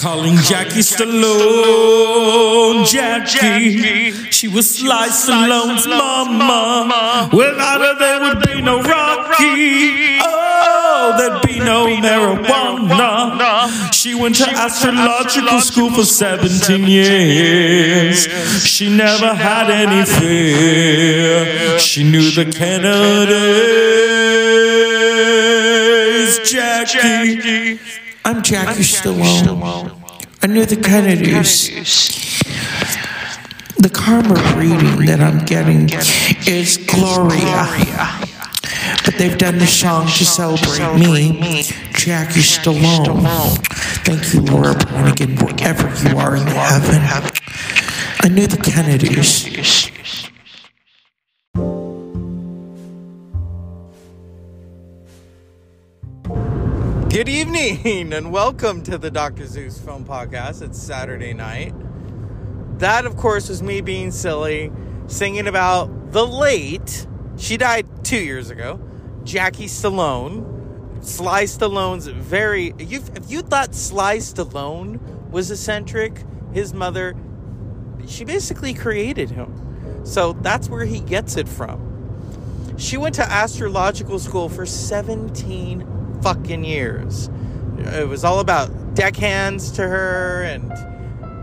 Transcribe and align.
Calling 0.00 0.36
Jackie 0.38 0.80
Stallone, 0.80 2.86
Jackie. 2.86 4.12
She 4.30 4.48
was 4.48 4.76
Sly 4.76 5.08
Stallone's 5.08 5.86
mama. 5.86 7.28
Without 7.30 7.80
her, 7.82 7.94
there 7.98 8.20
would 8.22 8.40
be 8.46 8.62
no 8.62 8.80
Rocky. 8.80 10.18
Oh, 10.22 11.14
there'd 11.18 11.42
be 11.42 11.60
no 11.60 11.84
marijuana. 12.00 13.68
She 13.92 14.14
went 14.14 14.36
to 14.36 14.48
astrological 14.48 15.60
school 15.60 15.90
for 15.90 16.04
17 16.04 16.84
years. 16.84 18.26
She 18.64 18.88
never 18.88 19.34
had 19.34 19.68
any 19.68 20.06
fear. 20.06 21.78
She 21.78 22.04
knew 22.04 22.30
the 22.30 22.46
Kennedys, 22.46 22.88
Jackie. 26.50 27.78
I'm 28.24 28.42
Jackie 28.42 28.82
Stallone. 28.82 29.96
I 30.42 30.46
knew 30.46 30.64
the 30.64 30.76
Kennedys. 30.76 31.68
The 33.78 33.88
karma 33.88 34.34
reading 34.58 35.06
that 35.06 35.20
I'm 35.20 35.44
getting 35.46 35.88
is 36.46 36.76
Gloria. 36.76 37.66
But 39.04 39.14
they've 39.16 39.38
done 39.38 39.58
the 39.58 39.66
song 39.66 40.06
to 40.06 40.24
celebrate 40.24 40.98
me, 40.98 41.62
Jackie 41.94 42.40
Stallone. 42.40 43.24
Thank 44.04 44.34
you, 44.34 44.40
Laura 44.42 44.74
Branigan, 44.74 45.36
wherever 45.36 45.88
you 46.08 46.18
are 46.18 46.36
in 46.36 46.46
heaven. 46.46 47.30
I 48.22 48.28
knew 48.28 48.46
the 48.46 48.58
Kennedys. 48.58 49.90
Good 57.20 57.28
evening 57.28 58.14
and 58.14 58.32
welcome 58.32 58.82
to 58.84 58.96
the 58.96 59.10
Dr. 59.10 59.46
Zeus 59.46 59.78
Film 59.78 60.06
Podcast. 60.06 60.62
It's 60.62 60.80
Saturday 60.80 61.34
night. 61.34 61.74
That, 62.78 63.04
of 63.04 63.18
course, 63.18 63.50
was 63.50 63.62
me 63.62 63.82
being 63.82 64.10
silly, 64.10 64.72
singing 65.06 65.46
about 65.46 66.12
the 66.12 66.26
late, 66.26 67.06
she 67.36 67.58
died 67.58 67.86
two 68.06 68.20
years 68.20 68.48
ago, 68.48 68.80
Jackie 69.22 69.66
Stallone. 69.66 71.04
Sly 71.04 71.44
Stallone's 71.44 72.06
very. 72.06 72.72
You, 72.78 73.02
if 73.14 73.30
you 73.30 73.42
thought 73.42 73.74
Sly 73.74 74.16
Stallone 74.16 74.98
was 75.28 75.50
eccentric, 75.50 76.24
his 76.54 76.72
mother, 76.72 77.14
she 78.06 78.24
basically 78.24 78.72
created 78.72 79.28
him. 79.28 80.06
So 80.06 80.32
that's 80.40 80.70
where 80.70 80.86
he 80.86 81.00
gets 81.00 81.36
it 81.36 81.50
from. 81.50 82.78
She 82.78 82.96
went 82.96 83.14
to 83.16 83.30
astrological 83.30 84.18
school 84.18 84.48
for 84.48 84.64
17 84.64 85.99
fucking 86.22 86.64
years. 86.64 87.30
It 87.78 88.08
was 88.08 88.24
all 88.24 88.40
about 88.40 88.70
decans 88.94 89.74
to 89.76 89.82
her 89.82 90.42
and 90.42 90.70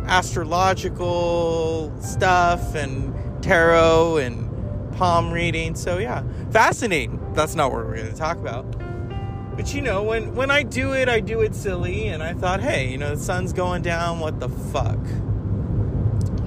astrological 0.07 1.93
stuff 2.01 2.75
and 2.75 3.13
tarot 3.43 4.17
and 4.17 4.47
palm 4.93 5.31
reading. 5.31 5.75
So 5.75 5.97
yeah, 5.97 6.23
fascinating. 6.51 7.33
That's 7.33 7.55
not 7.55 7.71
what 7.71 7.85
we're 7.85 7.95
going 7.95 8.11
to 8.11 8.17
talk 8.17 8.37
about. 8.37 8.65
But 9.55 9.73
you 9.73 9.81
know, 9.81 10.03
when 10.03 10.35
when 10.35 10.51
I 10.51 10.63
do 10.63 10.93
it, 10.93 11.09
I 11.09 11.19
do 11.19 11.41
it 11.41 11.55
silly 11.55 12.07
and 12.07 12.21
I 12.21 12.33
thought, 12.33 12.61
"Hey, 12.61 12.91
you 12.91 12.97
know, 12.97 13.15
the 13.15 13.21
sun's 13.21 13.53
going 13.53 13.81
down, 13.81 14.19
what 14.19 14.39
the 14.39 14.49
fuck? 14.49 14.99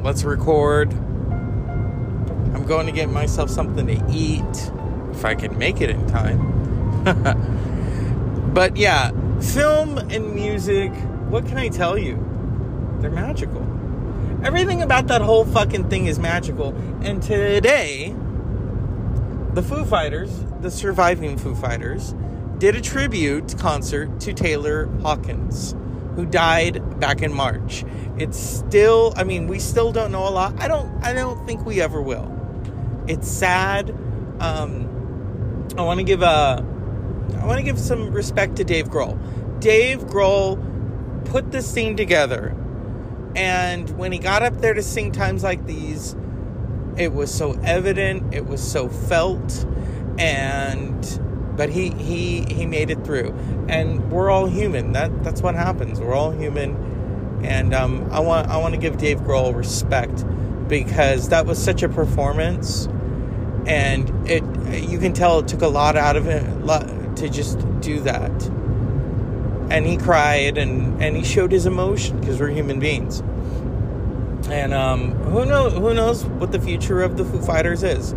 Let's 0.05 0.23
record. 0.23 0.93
I'm 0.93 2.65
going 2.67 2.87
to 2.87 2.93
get 2.93 3.11
myself 3.11 3.51
something 3.51 3.87
to 3.87 4.05
eat 4.13 4.73
if 5.13 5.25
I 5.25 5.35
can 5.35 5.59
make 5.59 5.81
it 5.81 5.91
in 5.91 6.07
time." 6.07 7.67
But 8.53 8.77
yeah, 8.77 9.11
film 9.41 9.99
and 9.99 10.35
music, 10.35 10.93
what 11.29 11.47
can 11.47 11.57
I 11.57 11.69
tell 11.69 11.97
you? 11.97 12.17
They're 13.01 13.11
magical. 13.11 13.63
Everything 14.43 14.83
about 14.83 15.07
that 15.07 15.23
whole 15.23 15.45
fucking 15.45 15.89
thing 15.89 16.07
is 16.07 16.19
magical. 16.19 16.75
And 17.03 17.23
today, 17.23 18.15
the 19.55 19.63
Foo 19.63 19.85
Fighters, 19.85 20.45
the 20.61 20.71
surviving 20.71 21.37
Foo 21.37 21.55
Fighters, 21.55 22.15
did 22.59 22.75
a 22.75 22.81
tribute 22.81 23.57
concert 23.59 24.21
to 24.21 24.33
Taylor 24.33 24.87
Hawkins, 25.03 25.75
who 26.17 26.27
died 26.27 27.01
back 27.01 27.23
in 27.23 27.33
March. 27.33 27.85
It's 28.19 28.39
still, 28.39 29.15
I 29.17 29.25
mean, 29.25 29.47
we 29.47 29.59
still 29.59 29.93
don't 29.93 30.13
know 30.13 30.29
a 30.29 30.31
lot. 30.31 30.61
I 30.61 30.69
don't 30.69 31.03
I 31.05 31.13
don't 31.13 31.47
think 31.47 31.65
we 31.65 31.81
ever 31.81 32.03
will. 32.03 32.31
It's 33.07 33.29
sad. 33.29 33.91
Um 34.41 35.69
I 35.79 35.83
want 35.83 35.99
to 35.99 36.05
give 36.05 36.23
a 36.23 36.65
I 37.37 37.47
want 37.47 37.59
to 37.59 37.65
give 37.65 37.79
some 37.79 38.11
respect 38.13 38.57
to 38.57 38.65
Dave 38.65 38.89
Grohl. 38.89 39.19
Dave 39.61 40.01
Grohl 40.01 40.59
put 41.27 41.51
this 41.53 41.73
thing 41.73 41.97
together, 41.97 42.55
and 43.37 43.89
when 43.99 44.13
he 44.13 44.19
got 44.19 44.43
up 44.43 44.57
there 44.59 44.75
to 44.75 44.83
sing 44.83 45.13
times 45.13 45.43
like 45.43 45.67
these, 45.67 46.17
it 46.97 47.13
was 47.13 47.33
so 47.33 47.53
evident, 47.63 48.35
it 48.35 48.47
was 48.47 48.63
so 48.63 48.89
felt, 48.89 49.67
and 50.19 51.21
but 51.57 51.69
he 51.71 51.91
he 51.91 52.43
he 52.45 52.67
made 52.67 52.91
it 52.91 53.05
through. 53.05 53.35
And 53.69 54.11
we're 54.11 54.31
all 54.31 54.47
human. 54.47 54.93
That 54.93 55.23
that's 55.23 55.43
what 55.43 55.55
happens. 55.55 56.01
We're 56.01 56.15
all 56.15 56.31
human, 56.31 57.41
and 57.45 57.75
um, 57.75 58.09
I 58.11 58.21
want 58.21 58.49
I 58.49 58.57
want 58.57 58.75
to 58.75 58.81
give 58.81 58.97
Dave 58.99 59.21
Grohl 59.21 59.55
respect 59.55 60.25
because 60.69 61.29
that 61.29 61.47
was 61.47 61.63
such 61.63 61.83
a 61.83 61.89
performance, 61.89 62.87
and 63.67 64.09
it 64.29 64.43
you 64.73 64.99
can 64.99 65.13
tell 65.13 65.41
it 65.41 65.49
took 65.49 65.63
a 65.63 65.69
lot 65.69 65.97
out 65.97 66.17
of 66.17 66.27
it 66.27 66.45
to 67.21 67.29
just 67.29 67.59
do 67.81 68.01
that. 68.01 68.31
And 69.71 69.87
he 69.87 69.97
cried 69.97 70.59
and, 70.59 71.01
and 71.03 71.17
he 71.17 71.23
showed 71.23 71.53
his 71.53 71.67
emotion 71.67 72.19
because 72.19 72.41
we're 72.41 72.49
human 72.49 72.81
beings. 72.81 73.21
And 74.51 74.75
um, 74.75 75.13
who 75.13 75.45
knows 75.45 75.75
who 75.75 75.95
knows 75.95 76.25
what 76.25 76.51
the 76.51 76.59
future 76.59 77.03
of 77.03 77.17
the 77.17 77.25
Foo 77.25 77.41
Fighters 77.41 77.85
is. 77.85 78.15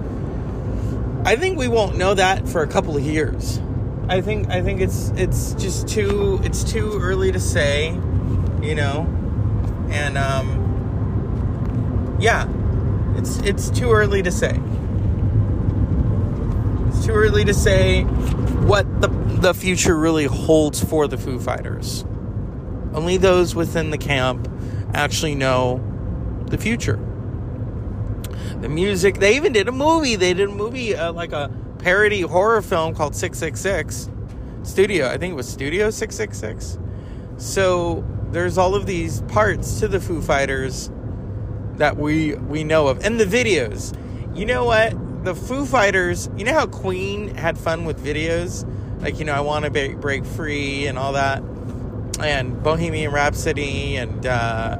I 1.25 1.35
think 1.35 1.59
we 1.59 1.67
won't 1.67 1.95
know 1.95 2.15
that 2.15 2.49
for 2.49 2.63
a 2.63 2.67
couple 2.67 2.97
of 2.97 3.03
years. 3.03 3.61
I 4.09 4.21
think 4.21 4.49
I 4.49 4.61
think 4.61 4.81
it's 4.81 5.09
it's 5.15 5.53
just 5.53 5.87
too 5.87 6.39
it's 6.43 6.63
too 6.63 6.97
early 6.99 7.31
to 7.31 7.39
say, 7.39 7.89
you 8.61 8.73
know. 8.73 9.07
And 9.91 10.17
um 10.17 12.17
yeah. 12.19 12.47
It's 13.15 13.37
it's 13.39 13.69
too 13.69 13.91
early 13.91 14.23
to 14.23 14.31
say. 14.31 14.59
Too 17.03 17.11
early 17.11 17.43
to 17.43 17.53
say 17.53 18.03
what 18.03 19.01
the, 19.01 19.09
the 19.09 19.53
future 19.53 19.97
really 19.97 20.23
holds 20.23 20.81
for 20.81 21.05
the 21.05 21.17
Foo 21.17 21.37
Fighters. 21.37 22.05
Only 22.93 23.17
those 23.17 23.53
within 23.53 23.89
the 23.89 23.97
camp 23.97 24.47
actually 24.93 25.35
know 25.35 25.83
the 26.45 26.57
future. 26.57 26.95
The 28.61 28.69
music, 28.69 29.15
they 29.15 29.35
even 29.35 29.51
did 29.51 29.67
a 29.67 29.73
movie. 29.73 30.15
They 30.15 30.33
did 30.33 30.47
a 30.47 30.53
movie, 30.53 30.95
uh, 30.95 31.11
like 31.11 31.33
a 31.33 31.51
parody 31.79 32.21
horror 32.21 32.61
film 32.61 32.95
called 32.95 33.17
666 33.17 34.09
Studio. 34.63 35.09
I 35.09 35.17
think 35.17 35.33
it 35.33 35.35
was 35.35 35.49
Studio 35.49 35.89
666. 35.89 36.79
So 37.35 38.05
there's 38.31 38.57
all 38.57 38.75
of 38.75 38.85
these 38.85 39.23
parts 39.23 39.81
to 39.81 39.89
the 39.89 39.99
Foo 39.99 40.21
Fighters 40.21 40.89
that 41.73 41.97
we 41.97 42.35
we 42.35 42.63
know 42.63 42.87
of. 42.87 43.03
And 43.03 43.19
the 43.19 43.25
videos. 43.25 43.93
You 44.33 44.45
know 44.45 44.63
what? 44.63 44.93
The 45.23 45.33
Foo 45.33 45.65
Fighters, 45.65 46.29
you 46.35 46.43
know 46.43 46.53
how 46.53 46.67
Queen 46.67 47.33
had 47.35 47.57
fun 47.57 47.85
with 47.85 48.03
videos? 48.03 48.69
Like, 49.01 49.19
you 49.19 49.25
know, 49.25 49.33
I 49.33 49.41
want 49.41 49.65
to 49.65 49.95
break 49.95 50.25
free 50.25 50.87
and 50.87 50.97
all 50.97 51.13
that. 51.13 51.41
And 52.19 52.61
Bohemian 52.61 53.11
Rhapsody 53.11 53.97
and 53.97 54.25
uh, 54.25 54.77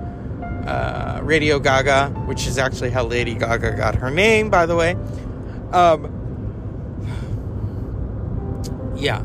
uh, 0.66 1.20
Radio 1.24 1.60
Gaga, 1.60 2.10
which 2.26 2.48
is 2.48 2.58
actually 2.58 2.90
how 2.90 3.06
Lady 3.06 3.36
Gaga 3.36 3.76
got 3.76 3.96
her 3.96 4.12
name, 4.12 4.50
by 4.50 4.66
the 4.66 4.76
way. 4.76 4.96
Um, 5.72 6.22
yeah. 8.96 9.24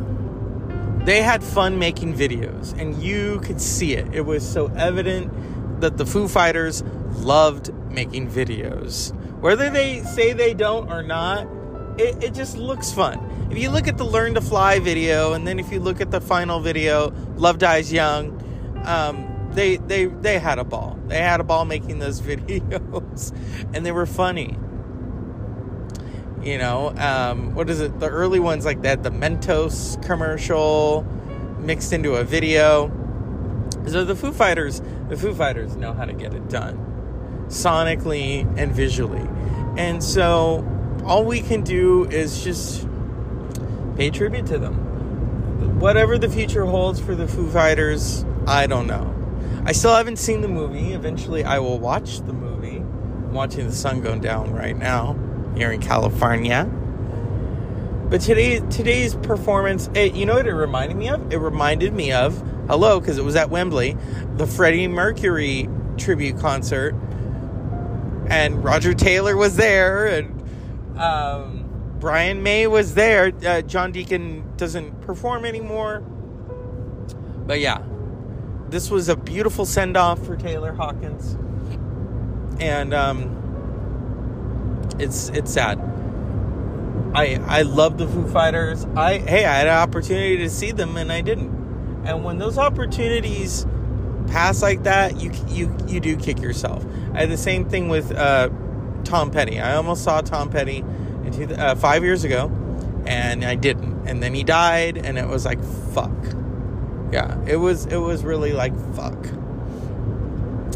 They 1.05 1.23
had 1.23 1.43
fun 1.43 1.79
making 1.79 2.15
videos, 2.15 2.79
and 2.79 3.03
you 3.03 3.41
could 3.41 3.61
see 3.61 3.95
it. 3.95 4.13
It 4.13 4.23
was 4.23 4.47
so 4.47 4.67
evident 4.77 5.81
that 5.81 5.97
the 5.97 6.05
Foo 6.05 6.29
Fighters 6.29 6.83
loved 7.19 7.73
making 7.91 8.29
videos. 8.31 9.15
Whether 9.41 9.71
they 9.71 10.03
say 10.03 10.33
they 10.33 10.53
don't 10.53 10.91
or 10.91 11.03
not, 11.03 11.47
it, 11.97 12.23
it 12.23 12.35
just 12.35 12.57
looks 12.57 12.93
fun. 12.93 13.49
If 13.51 13.59
you 13.59 13.71
look 13.71 13.87
at 13.87 13.97
the 13.97 14.05
Learn 14.05 14.35
to 14.35 14.41
Fly 14.41 14.81
video, 14.81 15.33
and 15.33 15.47
then 15.47 15.61
if 15.61 15.71
you 15.73 15.79
look 15.79 16.01
at 16.01 16.11
the 16.11 16.21
final 16.21 16.61
video, 16.61 17.13
Love 17.37 17.59
Dies 17.59 17.93
Young, 17.93 18.35
um, 18.85 19.51
they 19.53 19.77
they 19.77 20.07
they 20.07 20.39
had 20.39 20.59
a 20.59 20.65
ball. 20.65 20.99
They 21.07 21.19
had 21.19 21.41
a 21.41 21.45
ball 21.45 21.65
making 21.65 22.01
those 22.01 22.21
videos, 22.23 23.33
and 23.73 23.87
they 23.87 23.93
were 23.93 24.07
funny. 24.07 24.59
You 26.43 26.59
know, 26.59 26.95
um, 26.97 27.55
what 27.55 27.71
is 27.71 27.81
it? 27.81 28.01
The 28.01 28.09
early 28.09 28.41
ones 28.41 28.65
like 28.65 28.83
that, 28.83 29.03
the 29.03 29.11
Mentos 29.11 30.05
commercial 30.05 31.05
mixed 31.61 31.93
into 31.93 32.17
a 32.17 32.25
video. 32.25 32.89
So 33.87 34.05
the 34.05 34.17
Foo 34.17 34.33
Fighters, 34.33 34.83
the 35.09 35.17
Foo 35.17 35.33
Fighters 35.33 35.77
know 35.77 35.93
how 35.93 36.05
to 36.05 36.13
get 36.13 36.35
it 36.35 36.49
done 36.49 36.98
sonically 37.49 38.47
and 38.57 38.73
visually. 38.73 39.27
And 39.77 40.03
so 40.03 40.67
all 41.05 41.25
we 41.25 41.41
can 41.41 41.63
do 41.63 42.05
is 42.07 42.43
just 42.43 42.87
pay 43.97 44.11
tribute 44.11 44.47
to 44.47 44.59
them. 44.59 45.79
Whatever 45.81 46.19
the 46.19 46.29
future 46.29 46.65
holds 46.65 47.01
for 47.01 47.15
the 47.15 47.29
Foo 47.29 47.49
Fighters, 47.51 48.25
I 48.47 48.67
don't 48.67 48.87
know. 48.87 49.15
I 49.65 49.73
still 49.73 49.95
haven't 49.95 50.17
seen 50.17 50.41
the 50.41 50.49
movie. 50.49 50.93
Eventually, 50.93 51.45
I 51.45 51.59
will 51.59 51.79
watch 51.79 52.21
the 52.21 52.33
movie. 52.33 52.79
I'm 52.79 53.33
watching 53.33 53.67
the 53.67 53.73
sun 53.73 54.01
go 54.01 54.19
down 54.19 54.53
right 54.53 54.77
now 54.77 55.17
here 55.57 55.71
in 55.71 55.81
California. 55.81 56.65
But 58.09 58.23
today, 58.23 58.61
today's 58.71 59.15
performance, 59.17 59.91
it, 59.95 60.15
you 60.15 60.25
know 60.25 60.35
what 60.35 60.47
it 60.47 60.55
reminded 60.55 60.97
me 60.97 61.11
of? 61.11 61.33
It 61.33 61.37
reminded 61.37 61.93
me 61.93 62.11
of, 62.13 62.43
hello, 62.67 62.99
because 62.99 63.19
it 63.19 63.25
was 63.25 63.37
at 63.37 63.51
Wembley, 63.51 63.97
the 64.37 64.47
Freddie 64.47 64.89
Mercury 64.89 65.69
tribute 65.99 66.39
concert. 66.39 66.95
And 68.29 68.63
Roger 68.63 68.95
Taylor 68.95 69.37
was 69.37 69.57
there, 69.57 70.07
and 70.07 70.99
um, 70.99 71.69
Brian 71.99 72.43
May 72.43 72.67
was 72.67 72.95
there. 72.95 73.33
Uh, 73.45 73.63
John 73.63 73.93
Deacon 73.93 74.45
doesn't 74.57 75.01
perform 75.01 75.45
anymore. 75.45 76.01
But 77.47 77.61
yeah, 77.61 77.83
this 78.69 78.91
was 78.91 79.09
a 79.09 79.17
beautiful 79.17 79.65
send 79.65 79.97
off 79.97 80.25
for 80.25 80.37
Taylor 80.37 80.73
Hawkins. 80.73 81.37
And 82.61 82.93
um, 82.93 83.39
it's 84.99 85.31
it's 85.31 85.53
sad. 85.53 85.79
I 87.15 87.41
I 87.47 87.63
love 87.63 87.99
the 87.99 88.07
Foo 88.07 88.27
Fighters. 88.29 88.85
I 88.97 89.19
hey, 89.19 89.45
I 89.45 89.59
had 89.59 89.67
an 89.69 89.75
opportunity 89.75 90.37
to 90.39 90.51
see 90.51 90.73
them 90.73 90.97
and 90.97 91.11
I 91.11 91.21
didn't. 91.21 91.57
And 92.05 92.25
when 92.25 92.39
those 92.39 92.59
opportunities 92.59 93.67
pass 94.31 94.63
like 94.63 94.85
that, 94.85 95.21
you 95.21 95.33
you 95.49 95.77
you 95.87 96.01
do 96.01 96.17
kick 96.17 96.41
yourself. 96.41 96.85
I 97.15 97.21
had 97.21 97.31
the 97.31 97.37
same 97.37 97.69
thing 97.69 97.89
with 97.89 98.13
uh, 98.13 98.51
Tom 99.05 99.31
Petty. 99.31 99.61
I 99.61 99.75
almost 99.75 100.05
saw 100.05 100.21
Tom 100.21 100.51
Petty 100.51 100.85
two, 101.33 101.45
uh, 101.55 101.75
five 101.75 102.05
years 102.05 102.25
ago, 102.25 102.51
and 103.07 103.45
I 103.45 103.55
didn't. 103.55 104.07
And 104.09 104.23
then 104.23 104.35
he 104.35 104.45
died, 104.45 104.99
and 104.99 105.19
it 105.19 105.27
was 105.27 105.45
like 105.45 105.63
fuck. 105.93 106.13
Yeah, 107.13 107.39
it 107.47 107.57
was 107.57 107.87
it 107.87 107.97
was 107.97 108.25
really 108.25 108.53
like 108.53 108.75
fuck. 108.95 109.19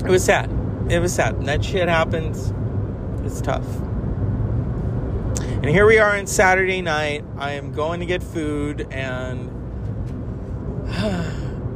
It 0.05 0.11
was 0.11 0.25
sad. 0.25 0.51
It 0.91 0.99
was 0.99 1.15
sad. 1.15 1.45
That 1.47 1.65
shit 1.65 1.89
happens. 1.89 2.53
It's 3.25 3.41
tough. 3.41 3.67
And 5.63 5.71
here 5.71 5.87
we 5.87 5.99
are 5.99 6.17
on 6.17 6.27
Saturday 6.27 6.83
night. 6.83 7.25
I 7.39 7.53
am 7.53 7.71
going 7.71 8.01
to 8.01 8.07
get 8.07 8.21
food 8.21 8.89
and 8.91 9.52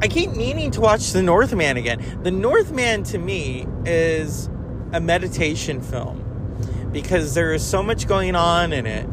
I 0.03 0.09
keep 0.09 0.33
meaning 0.33 0.71
to 0.73 0.81
watch 0.81 1.13
The 1.13 1.23
Northman 1.23 1.77
again. 1.77 2.21
The 2.23 2.31
Northman 2.31 3.03
to 3.05 3.19
me 3.19 3.67
is 3.85 4.49
a 4.93 5.01
meditation 5.01 5.81
film 5.81 6.91
because 6.93 7.35
there 7.35 7.53
is 7.53 7.65
so 7.65 7.83
much 7.83 8.07
going 8.07 8.35
on 8.35 8.73
in 8.73 8.87
it 8.87 9.09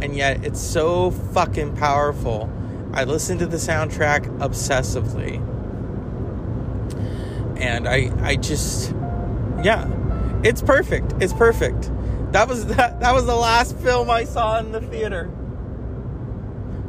and 0.00 0.16
yet 0.16 0.44
it's 0.44 0.60
so 0.60 1.10
fucking 1.10 1.76
powerful. 1.76 2.50
I 2.92 3.04
listen 3.04 3.38
to 3.38 3.46
the 3.46 3.56
soundtrack 3.56 4.26
obsessively. 4.38 5.46
And 7.60 7.88
I 7.88 8.10
I 8.22 8.36
just 8.36 8.92
yeah. 9.62 9.88
It's 10.42 10.62
perfect. 10.62 11.12
It's 11.20 11.32
perfect. 11.32 11.90
That 12.32 12.48
was 12.48 12.66
that, 12.76 13.00
that 13.00 13.12
was 13.14 13.26
the 13.26 13.36
last 13.36 13.76
film 13.78 14.10
I 14.10 14.24
saw 14.24 14.58
in 14.58 14.72
the 14.72 14.80
theater. 14.80 15.24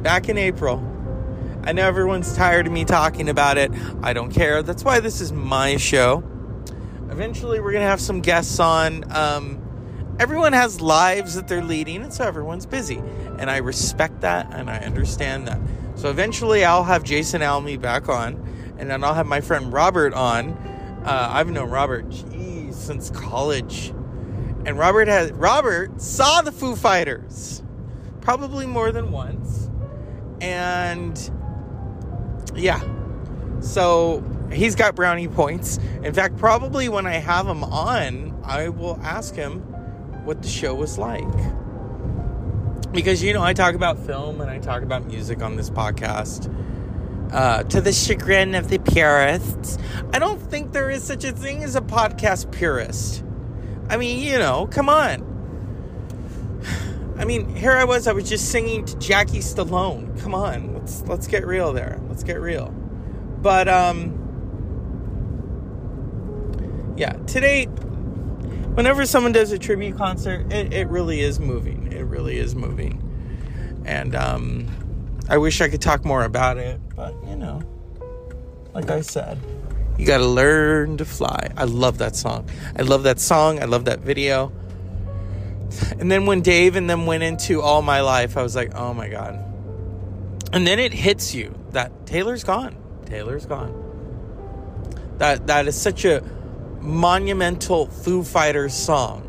Back 0.01 0.29
in 0.29 0.37
April. 0.37 0.90
I 1.63 1.73
know 1.73 1.85
everyone's 1.85 2.35
tired 2.35 2.65
of 2.65 2.73
me 2.73 2.85
talking 2.85 3.29
about 3.29 3.57
it. 3.57 3.71
I 4.01 4.13
don't 4.13 4.31
care. 4.31 4.63
That's 4.63 4.83
why 4.83 4.99
this 4.99 5.21
is 5.21 5.31
my 5.31 5.77
show. 5.77 6.23
Eventually, 7.09 7.59
we're 7.59 7.71
going 7.71 7.83
to 7.83 7.89
have 7.89 8.01
some 8.01 8.21
guests 8.21 8.59
on. 8.59 9.03
Um, 9.11 10.15
everyone 10.19 10.53
has 10.53 10.81
lives 10.81 11.35
that 11.35 11.47
they're 11.47 11.63
leading, 11.63 12.01
and 12.01 12.11
so 12.11 12.23
everyone's 12.23 12.65
busy. 12.65 12.97
And 13.37 13.51
I 13.51 13.57
respect 13.57 14.21
that 14.21 14.51
and 14.53 14.69
I 14.69 14.79
understand 14.79 15.47
that. 15.47 15.59
So 15.95 16.09
eventually, 16.09 16.65
I'll 16.65 16.83
have 16.83 17.03
Jason 17.03 17.43
Almy 17.43 17.77
back 17.77 18.09
on, 18.09 18.43
and 18.79 18.89
then 18.89 19.03
I'll 19.03 19.13
have 19.13 19.27
my 19.27 19.41
friend 19.41 19.71
Robert 19.71 20.13
on. 20.13 20.53
Uh, 21.05 21.29
I've 21.31 21.49
known 21.49 21.69
Robert, 21.69 22.09
geez, 22.09 22.75
since 22.75 23.11
college. 23.11 23.89
And 24.65 24.79
Robert 24.79 25.07
has 25.07 25.31
Robert 25.33 26.01
saw 26.01 26.41
the 26.41 26.51
Foo 26.51 26.75
Fighters 26.75 27.61
probably 28.21 28.65
more 28.65 28.91
than 28.91 29.11
once. 29.11 29.69
And 30.39 31.31
yeah. 32.55 32.81
So 33.61 34.23
he's 34.51 34.75
got 34.75 34.95
brownie 34.95 35.27
points. 35.27 35.77
In 36.03 36.13
fact, 36.13 36.37
probably 36.37 36.89
when 36.89 37.05
I 37.05 37.13
have 37.13 37.47
him 37.47 37.63
on, 37.63 38.39
I 38.43 38.69
will 38.69 38.99
ask 39.01 39.35
him 39.35 39.61
what 40.25 40.41
the 40.41 40.47
show 40.47 40.75
was 40.75 40.97
like. 40.97 41.23
Because, 42.91 43.23
you 43.23 43.33
know, 43.33 43.41
I 43.41 43.53
talk 43.53 43.75
about 43.75 43.97
film 43.99 44.41
and 44.41 44.49
I 44.49 44.59
talk 44.59 44.83
about 44.83 45.05
music 45.05 45.41
on 45.41 45.55
this 45.55 45.69
podcast. 45.69 46.53
Uh, 47.31 47.63
to 47.63 47.79
the 47.79 47.93
chagrin 47.93 48.55
of 48.55 48.67
the 48.67 48.77
purists, 48.77 49.77
I 50.11 50.19
don't 50.19 50.41
think 50.41 50.73
there 50.73 50.89
is 50.89 51.01
such 51.01 51.23
a 51.23 51.31
thing 51.31 51.63
as 51.63 51.77
a 51.77 51.81
podcast 51.81 52.51
purist. 52.51 53.23
I 53.89 53.95
mean, 53.95 54.19
you 54.19 54.37
know, 54.37 54.67
come 54.67 54.89
on. 54.89 55.30
I 57.21 57.25
mean, 57.25 57.55
here 57.55 57.73
I 57.73 57.83
was. 57.83 58.07
I 58.07 58.13
was 58.13 58.27
just 58.27 58.49
singing 58.49 58.83
to 58.83 58.97
Jackie 58.97 59.41
Stallone. 59.41 60.19
Come 60.21 60.33
on, 60.33 60.73
let's 60.73 61.03
let's 61.03 61.27
get 61.27 61.45
real 61.45 61.71
there. 61.71 62.01
Let's 62.09 62.23
get 62.23 62.41
real. 62.41 62.69
But 63.41 63.67
um, 63.67 64.17
yeah. 66.97 67.13
Today, 67.27 67.65
whenever 68.73 69.05
someone 69.05 69.33
does 69.33 69.51
a 69.51 69.59
tribute 69.59 69.97
concert, 69.97 70.51
it, 70.51 70.73
it 70.73 70.87
really 70.87 71.21
is 71.21 71.39
moving. 71.39 71.93
It 71.93 72.05
really 72.05 72.39
is 72.39 72.55
moving. 72.55 72.99
And 73.85 74.15
um, 74.15 74.67
I 75.29 75.37
wish 75.37 75.61
I 75.61 75.69
could 75.69 75.81
talk 75.81 76.03
more 76.03 76.23
about 76.23 76.57
it, 76.57 76.81
but 76.95 77.13
you 77.27 77.35
know, 77.35 77.61
like 78.73 78.89
I 78.89 79.01
said, 79.01 79.37
you 79.95 80.07
got 80.07 80.17
to 80.17 80.25
learn 80.25 80.97
to 80.97 81.05
fly. 81.05 81.51
I 81.55 81.65
love 81.65 81.99
that 81.99 82.15
song. 82.15 82.49
I 82.75 82.81
love 82.81 83.03
that 83.03 83.19
song. 83.19 83.61
I 83.61 83.65
love 83.65 83.85
that 83.85 83.99
video. 83.99 84.51
And 85.99 86.11
then 86.11 86.25
when 86.25 86.41
Dave 86.41 86.75
and 86.75 86.89
them 86.89 87.05
went 87.05 87.23
into 87.23 87.61
All 87.61 87.81
My 87.81 88.01
Life, 88.01 88.37
I 88.37 88.43
was 88.43 88.55
like, 88.55 88.75
oh 88.75 88.93
my 88.93 89.07
God. 89.07 89.35
And 90.53 90.67
then 90.67 90.79
it 90.79 90.93
hits 90.93 91.33
you 91.33 91.57
that 91.71 92.05
Taylor's 92.05 92.43
gone. 92.43 92.75
Taylor's 93.05 93.45
gone. 93.45 93.77
That 95.17 95.47
that 95.47 95.67
is 95.67 95.79
such 95.79 96.05
a 96.05 96.23
monumental 96.81 97.87
Foo 97.87 98.23
Fighters 98.23 98.73
song. 98.73 99.27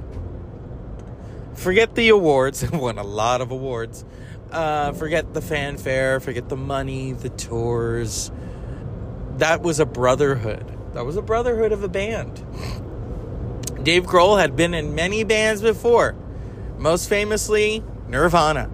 Forget 1.55 1.95
the 1.95 2.09
awards, 2.09 2.63
it 2.63 2.73
won 2.73 2.99
a 2.99 3.05
lot 3.05 3.41
of 3.41 3.51
awards. 3.51 4.05
Uh, 4.51 4.93
forget 4.93 5.33
the 5.33 5.41
fanfare, 5.41 6.21
forget 6.21 6.49
the 6.49 6.57
money, 6.57 7.13
the 7.13 7.31
tours. 7.31 8.31
That 9.39 9.63
was 9.63 9.81
a 9.81 9.87
brotherhood. 9.87 10.67
That 10.95 11.07
was 11.07 11.17
a 11.17 11.23
brotherhood 11.23 11.73
of 11.73 11.83
a 11.83 11.89
band. 11.89 12.45
Dave 13.83 14.05
Grohl 14.05 14.39
had 14.39 14.55
been 14.57 14.75
in 14.75 14.95
many 14.95 15.25
bands 15.25 15.63
before. 15.63 16.15
Most 16.83 17.09
famously, 17.09 17.85
Nirvana. 18.09 18.65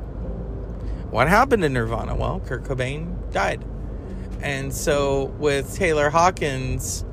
What 1.11 1.29
happened 1.29 1.63
to 1.63 1.69
Nirvana? 1.69 2.17
Well, 2.17 2.41
Kurt 2.41 2.65
Cobain 2.65 3.31
died. 3.35 3.63
And 4.41 4.73
so 4.73 5.25
with 5.39 5.77
Taylor 5.77 6.09
Hawkins, 6.09 7.05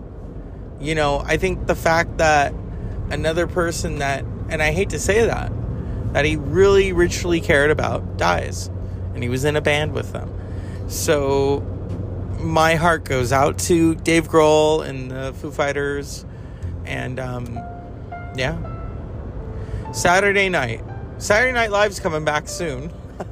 you 0.79 0.95
know, 0.95 1.21
I 1.25 1.35
think 1.35 1.67
the 1.67 1.75
fact 1.75 2.19
that 2.19 2.53
another 3.09 3.45
person 3.45 3.99
that, 3.99 4.23
and 4.47 4.63
I 4.63 4.71
hate 4.71 4.91
to 4.91 4.99
say 4.99 5.25
that, 5.25 5.51
that 6.13 6.23
he 6.23 6.37
really 6.37 6.93
richly 6.93 7.41
cared 7.41 7.71
about 7.71 8.15
dies. 8.15 8.67
And 9.13 9.21
he 9.21 9.27
was 9.27 9.43
in 9.43 9.57
a 9.57 9.61
band 9.61 9.91
with 9.91 10.13
them. 10.13 10.31
So 10.87 11.59
my 12.39 12.75
heart 12.75 13.03
goes 13.03 13.33
out 13.33 13.59
to 13.59 13.95
Dave 13.95 14.29
Grohl 14.29 14.87
and 14.87 15.11
the 15.11 15.33
Foo 15.33 15.51
Fighters. 15.51 16.25
And 16.85 17.19
um, 17.19 17.59
yeah, 18.37 18.74
Saturday 19.95 20.49
night. 20.49 20.83
Saturday 21.19 21.53
Night 21.53 21.71
Live's 21.71 22.01
coming 22.01 22.25
back 22.25 22.49
soon. 22.49 22.91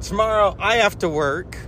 Tomorrow 0.00 0.54
I 0.60 0.76
have 0.76 0.96
to 0.98 1.08
work. 1.08 1.58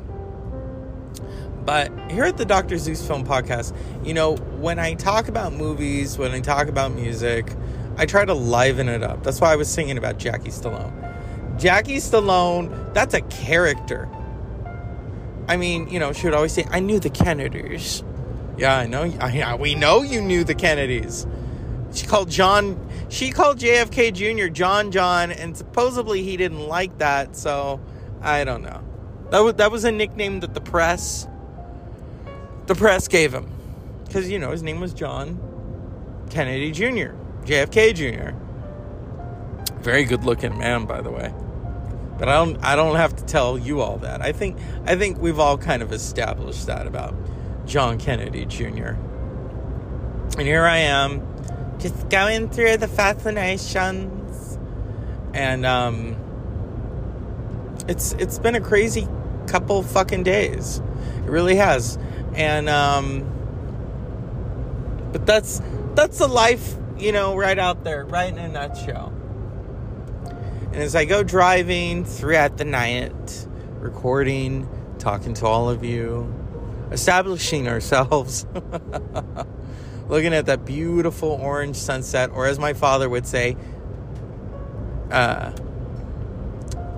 But 1.64 1.90
here 2.08 2.22
at 2.22 2.36
the 2.36 2.44
Dr. 2.44 2.78
Zeus 2.78 3.04
Film 3.04 3.26
Podcast, 3.26 3.76
you 4.06 4.14
know, 4.14 4.36
when 4.36 4.78
I 4.78 4.94
talk 4.94 5.26
about 5.26 5.52
movies, 5.52 6.16
when 6.16 6.30
I 6.30 6.38
talk 6.38 6.68
about 6.68 6.92
music, 6.92 7.52
I 7.96 8.06
try 8.06 8.24
to 8.24 8.34
liven 8.34 8.88
it 8.88 9.02
up. 9.02 9.24
That's 9.24 9.40
why 9.40 9.52
I 9.52 9.56
was 9.56 9.68
singing 9.68 9.98
about 9.98 10.16
Jackie 10.16 10.50
Stallone. 10.50 11.58
Jackie 11.58 11.96
Stallone, 11.96 12.94
that's 12.94 13.14
a 13.14 13.20
character. 13.22 14.08
I 15.48 15.56
mean, 15.56 15.88
you 15.88 15.98
know, 15.98 16.12
she 16.12 16.28
would 16.28 16.34
always 16.34 16.52
say, 16.52 16.64
I 16.70 16.78
knew 16.78 17.00
the 17.00 17.10
Kennedys. 17.10 18.04
Yeah, 18.56 18.76
I 18.76 18.86
know. 18.86 19.12
I, 19.20 19.56
we 19.56 19.74
know 19.74 20.02
you 20.02 20.20
knew 20.20 20.44
the 20.44 20.54
Kennedys. 20.54 21.26
She 21.92 22.06
called 22.06 22.30
John, 22.30 22.87
she 23.08 23.30
called 23.30 23.58
JFK 23.58 24.12
Jr. 24.12 24.48
John 24.48 24.90
John, 24.90 25.30
and 25.30 25.56
supposedly 25.56 26.22
he 26.22 26.36
didn't 26.36 26.66
like 26.66 26.98
that, 26.98 27.36
so 27.36 27.80
I 28.20 28.44
don't 28.44 28.62
know. 28.62 28.82
That 29.30 29.40
was, 29.40 29.54
that 29.54 29.70
was 29.70 29.84
a 29.84 29.92
nickname 29.92 30.40
that 30.40 30.54
the 30.54 30.60
press, 30.60 31.26
the 32.66 32.74
press 32.74 33.08
gave 33.08 33.32
him. 33.32 33.50
Because, 34.04 34.30
you 34.30 34.38
know, 34.38 34.50
his 34.50 34.62
name 34.62 34.80
was 34.80 34.94
John 34.94 35.38
Kennedy 36.30 36.70
Jr., 36.70 37.14
JFK 37.44 37.94
Jr. 37.94 38.36
Very 39.82 40.04
good 40.04 40.24
looking 40.24 40.58
man, 40.58 40.86
by 40.86 41.00
the 41.00 41.10
way. 41.10 41.32
But 42.18 42.28
I 42.28 42.34
don't 42.34 42.62
I 42.64 42.74
don't 42.74 42.96
have 42.96 43.14
to 43.16 43.24
tell 43.24 43.56
you 43.56 43.80
all 43.80 43.98
that. 43.98 44.22
I 44.22 44.32
think 44.32 44.58
I 44.86 44.96
think 44.96 45.18
we've 45.18 45.38
all 45.38 45.56
kind 45.56 45.82
of 45.82 45.92
established 45.92 46.66
that 46.66 46.86
about 46.86 47.14
John 47.64 47.96
Kennedy 47.96 48.44
Jr. 48.44 48.96
And 50.36 50.42
here 50.46 50.64
I 50.64 50.78
am, 50.78 51.20
just 51.78 52.08
going 52.08 52.48
through 52.50 52.76
the 52.78 52.88
fascinations. 52.88 54.58
And 55.34 55.64
um 55.66 56.16
it's 57.88 58.12
it's 58.14 58.38
been 58.38 58.54
a 58.54 58.60
crazy 58.60 59.08
couple 59.46 59.82
fucking 59.82 60.22
days. 60.22 60.78
It 61.24 61.30
really 61.30 61.56
has. 61.56 61.98
And 62.34 62.68
um 62.68 63.34
but 65.12 65.26
that's 65.26 65.60
that's 65.94 66.18
the 66.18 66.28
life, 66.28 66.76
you 66.98 67.12
know, 67.12 67.36
right 67.36 67.58
out 67.58 67.84
there, 67.84 68.04
right 68.04 68.32
in 68.32 68.38
a 68.38 68.48
nutshell. 68.48 69.12
And 70.72 70.76
as 70.76 70.94
I 70.94 71.06
go 71.06 71.22
driving 71.22 72.04
throughout 72.04 72.58
the 72.58 72.64
night, 72.64 73.46
recording, 73.80 74.68
talking 74.98 75.34
to 75.34 75.46
all 75.46 75.70
of 75.70 75.82
you, 75.82 76.32
establishing 76.92 77.68
ourselves, 77.68 78.46
looking 80.08 80.34
at 80.34 80.46
that 80.46 80.64
beautiful 80.64 81.30
orange 81.30 81.76
sunset, 81.76 82.30
or 82.30 82.46
as 82.46 82.58
my 82.58 82.72
father 82.72 83.08
would 83.08 83.26
say, 83.26 83.56
uh, 85.10 85.52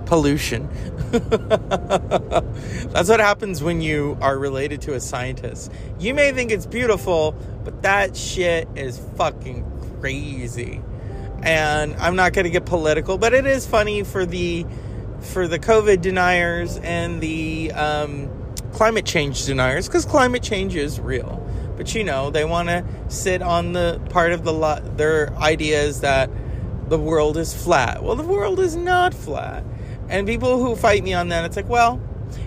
pollution. 0.06 0.68
That's 1.10 3.08
what 3.08 3.20
happens 3.20 3.62
when 3.62 3.80
you 3.80 4.18
are 4.20 4.36
related 4.36 4.82
to 4.82 4.94
a 4.94 5.00
scientist. 5.00 5.70
You 6.00 6.14
may 6.14 6.32
think 6.32 6.50
it's 6.50 6.66
beautiful, 6.66 7.36
but 7.64 7.82
that 7.82 8.16
shit 8.16 8.68
is 8.74 9.00
fucking 9.16 9.64
crazy. 10.00 10.82
And 11.42 11.94
I'm 11.94 12.16
not 12.16 12.32
going 12.32 12.44
to 12.44 12.50
get 12.50 12.66
political, 12.66 13.18
but 13.18 13.32
it 13.32 13.46
is 13.46 13.66
funny 13.66 14.02
for 14.02 14.26
the 14.26 14.66
for 15.20 15.46
the 15.46 15.58
COVID 15.58 16.00
deniers 16.00 16.78
and 16.78 17.20
the 17.20 17.70
um, 17.72 18.30
climate 18.72 19.04
change 19.04 19.44
deniers 19.46 19.86
because 19.86 20.04
climate 20.04 20.42
change 20.42 20.74
is 20.74 20.98
real. 20.98 21.39
But 21.80 21.94
you 21.94 22.04
know, 22.04 22.28
they 22.28 22.44
want 22.44 22.68
to 22.68 22.84
sit 23.08 23.40
on 23.40 23.72
the 23.72 24.02
part 24.10 24.32
of 24.32 24.44
the 24.44 24.52
lo- 24.52 24.82
their 24.96 25.32
ideas 25.38 26.02
that 26.02 26.28
the 26.90 26.98
world 26.98 27.38
is 27.38 27.54
flat. 27.54 28.02
Well, 28.02 28.16
the 28.16 28.22
world 28.22 28.60
is 28.60 28.76
not 28.76 29.14
flat. 29.14 29.64
And 30.10 30.26
people 30.26 30.62
who 30.62 30.76
fight 30.76 31.02
me 31.02 31.14
on 31.14 31.30
that, 31.30 31.46
it's 31.46 31.56
like, 31.56 31.70
well, 31.70 31.98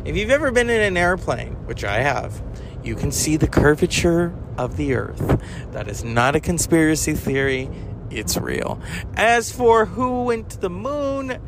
if 0.05 0.15
you've 0.15 0.29
ever 0.29 0.51
been 0.51 0.69
in 0.69 0.79
an 0.81 0.97
airplane, 0.97 1.55
which 1.65 1.83
I 1.83 2.01
have, 2.01 2.43
you 2.83 2.93
can 2.93 3.11
see 3.11 3.35
the 3.35 3.47
curvature 3.47 4.35
of 4.55 4.77
the 4.77 4.93
earth. 4.93 5.41
That 5.71 5.87
is 5.87 6.03
not 6.03 6.35
a 6.35 6.39
conspiracy 6.39 7.13
theory, 7.15 7.71
it's 8.11 8.37
real. 8.37 8.79
As 9.15 9.51
for 9.51 9.87
who 9.87 10.25
went 10.25 10.51
to 10.51 10.59
the 10.59 10.69
moon, 10.69 11.41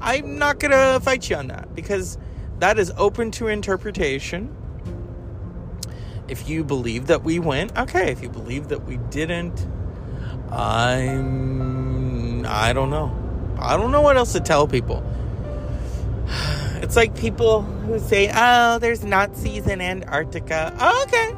I'm 0.00 0.38
not 0.38 0.60
going 0.60 0.70
to 0.70 0.98
fight 1.04 1.28
you 1.28 1.36
on 1.36 1.48
that 1.48 1.74
because 1.74 2.16
that 2.60 2.78
is 2.78 2.90
open 2.96 3.32
to 3.32 3.48
interpretation. 3.48 4.56
If 6.28 6.48
you 6.48 6.64
believe 6.64 7.06
that 7.08 7.24
we 7.24 7.38
went, 7.38 7.76
okay. 7.76 8.10
If 8.10 8.22
you 8.22 8.28
believe 8.28 8.68
that 8.68 8.84
we 8.84 8.96
didn't, 9.10 9.66
I'm. 10.50 12.46
I 12.46 12.72
don't 12.72 12.90
know. 12.90 13.16
I 13.58 13.76
don't 13.76 13.92
know 13.92 14.00
what 14.00 14.16
else 14.16 14.32
to 14.32 14.40
tell 14.40 14.66
people. 14.66 15.02
It's 16.82 16.96
like 16.96 17.16
people 17.16 17.62
who 17.62 18.00
say, 18.00 18.28
"Oh, 18.34 18.80
there's 18.80 19.04
Nazis 19.04 19.68
in 19.68 19.80
Antarctica." 19.80 20.76
Oh, 20.80 21.04
okay, 21.04 21.32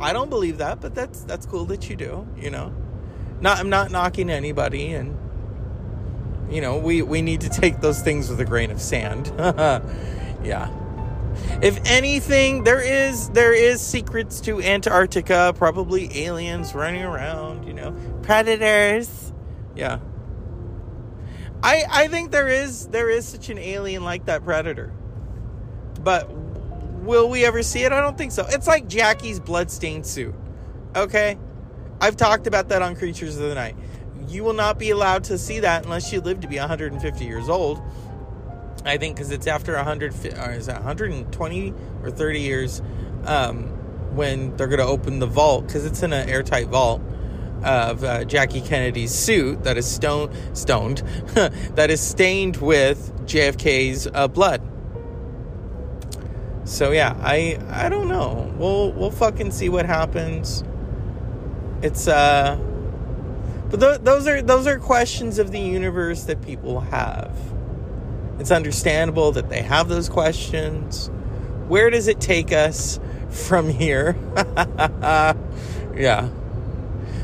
I 0.00 0.12
don't 0.12 0.28
believe 0.28 0.58
that, 0.58 0.80
but 0.80 0.96
that's 0.96 1.20
that's 1.20 1.46
cool 1.46 1.64
that 1.66 1.88
you 1.88 1.94
do. 1.94 2.26
You 2.36 2.50
know, 2.50 2.74
not 3.40 3.58
I'm 3.58 3.70
not 3.70 3.92
knocking 3.92 4.28
anybody, 4.28 4.92
and 4.94 5.16
you 6.50 6.60
know 6.60 6.76
we 6.78 7.02
we 7.02 7.22
need 7.22 7.42
to 7.42 7.48
take 7.48 7.80
those 7.80 8.02
things 8.02 8.28
with 8.28 8.40
a 8.40 8.44
grain 8.44 8.72
of 8.72 8.80
sand. 8.80 9.32
yeah. 10.42 10.70
If 11.62 11.80
anything, 11.84 12.64
there 12.64 12.80
is 12.80 13.30
there 13.30 13.52
is 13.52 13.80
secrets 13.80 14.40
to 14.42 14.60
Antarctica. 14.60 15.54
Probably 15.56 16.24
aliens 16.24 16.74
running 16.74 17.02
around. 17.02 17.66
You 17.66 17.74
know, 17.74 17.96
predators. 18.22 19.32
Yeah. 19.74 20.00
I 21.62 21.84
I 21.90 22.08
think 22.08 22.30
there 22.30 22.48
is 22.48 22.88
there 22.88 23.08
is 23.08 23.26
such 23.26 23.48
an 23.48 23.58
alien 23.58 24.04
like 24.04 24.26
that 24.26 24.44
predator. 24.44 24.92
But 26.02 26.30
will 27.04 27.28
we 27.28 27.44
ever 27.44 27.62
see 27.62 27.82
it? 27.84 27.92
I 27.92 28.00
don't 28.00 28.18
think 28.18 28.32
so. 28.32 28.46
It's 28.48 28.66
like 28.66 28.88
Jackie's 28.88 29.40
bloodstained 29.40 30.06
suit. 30.06 30.34
Okay? 30.96 31.38
I've 32.00 32.16
talked 32.16 32.46
about 32.46 32.68
that 32.68 32.82
on 32.82 32.96
Creatures 32.96 33.36
of 33.36 33.48
the 33.48 33.54
Night. 33.54 33.76
You 34.28 34.42
will 34.42 34.54
not 34.54 34.78
be 34.78 34.90
allowed 34.90 35.24
to 35.24 35.38
see 35.38 35.60
that 35.60 35.84
unless 35.84 36.12
you 36.12 36.20
live 36.20 36.40
to 36.40 36.48
be 36.48 36.58
150 36.58 37.24
years 37.24 37.48
old. 37.48 37.80
I 38.84 38.98
think 38.98 39.16
because 39.16 39.30
it's 39.30 39.46
after 39.46 39.74
100 39.74 40.12
or 40.36 40.52
is 40.52 40.66
that 40.66 40.76
120 40.76 41.74
or 42.02 42.10
30 42.10 42.40
years 42.40 42.82
um, 43.24 43.64
when 44.14 44.56
they're 44.56 44.66
going 44.68 44.78
to 44.78 44.86
open 44.86 45.18
the 45.18 45.26
vault 45.26 45.66
because 45.66 45.86
it's 45.86 46.02
in 46.02 46.12
an 46.12 46.28
airtight 46.28 46.68
vault 46.68 47.00
of 47.62 48.04
uh, 48.04 48.24
Jackie 48.24 48.60
Kennedy's 48.60 49.12
suit 49.12 49.64
that 49.64 49.78
is 49.78 49.90
stone 49.90 50.30
stoned 50.54 50.98
that 51.74 51.90
is 51.90 52.00
stained 52.00 52.58
with 52.58 53.12
JFK's 53.26 54.06
uh, 54.12 54.28
blood. 54.28 54.60
So 56.64 56.92
yeah, 56.92 57.16
I 57.20 57.58
I 57.70 57.88
don't 57.88 58.08
know. 58.08 58.52
We'll 58.58 58.92
we'll 58.92 59.10
fucking 59.10 59.50
see 59.50 59.68
what 59.68 59.86
happens. 59.86 60.62
It's 61.82 62.08
uh 62.08 62.58
but 63.70 63.80
th- 63.80 64.00
those 64.02 64.26
are 64.26 64.40
those 64.40 64.66
are 64.66 64.78
questions 64.78 65.38
of 65.38 65.50
the 65.52 65.60
universe 65.60 66.24
that 66.24 66.42
people 66.42 66.80
have. 66.80 67.32
It's 68.38 68.50
understandable 68.50 69.32
that 69.32 69.48
they 69.48 69.62
have 69.62 69.88
those 69.88 70.08
questions. 70.08 71.10
Where 71.68 71.90
does 71.90 72.08
it 72.08 72.20
take 72.20 72.52
us 72.52 73.00
from 73.30 73.68
here? 73.68 74.16
yeah. 75.96 76.28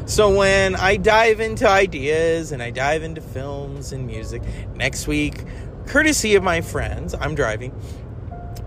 So 0.06 0.36
when 0.36 0.74
I 0.74 0.96
dive 0.96 1.40
into 1.40 1.68
ideas 1.68 2.52
and 2.52 2.62
I 2.62 2.70
dive 2.70 3.02
into 3.02 3.20
films 3.20 3.92
and 3.92 4.06
music 4.06 4.42
next 4.74 5.06
week, 5.06 5.44
courtesy 5.86 6.34
of 6.34 6.42
my 6.42 6.60
friends, 6.60 7.14
I'm 7.14 7.34
driving. 7.34 7.72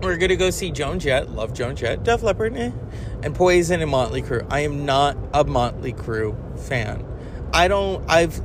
We're 0.02 0.16
gonna 0.16 0.36
go 0.36 0.50
see 0.50 0.70
Joan 0.70 0.98
Jett, 0.98 1.30
love 1.30 1.54
Joan 1.54 1.76
Jett, 1.76 2.02
Def 2.02 2.22
Leppard, 2.22 2.56
eh, 2.56 2.72
and 3.22 3.34
Poison 3.34 3.80
and 3.80 3.90
Motley 3.90 4.22
Crue. 4.22 4.46
I 4.50 4.60
am 4.60 4.84
not 4.84 5.16
a 5.32 5.44
Motley 5.44 5.92
Crue 5.92 6.36
fan. 6.58 7.04
I 7.52 7.68
don't. 7.68 8.04
I've. 8.08 8.40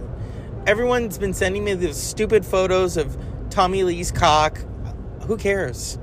Everyone's 0.68 1.18
been 1.18 1.34
sending 1.34 1.64
me 1.64 1.74
these 1.74 1.98
stupid 1.98 2.46
photos 2.46 2.96
of 2.96 3.18
Tommy 3.50 3.84
Lee's 3.84 4.12
cock. 4.12 4.60
Who 5.28 5.38
cares? 5.38 5.98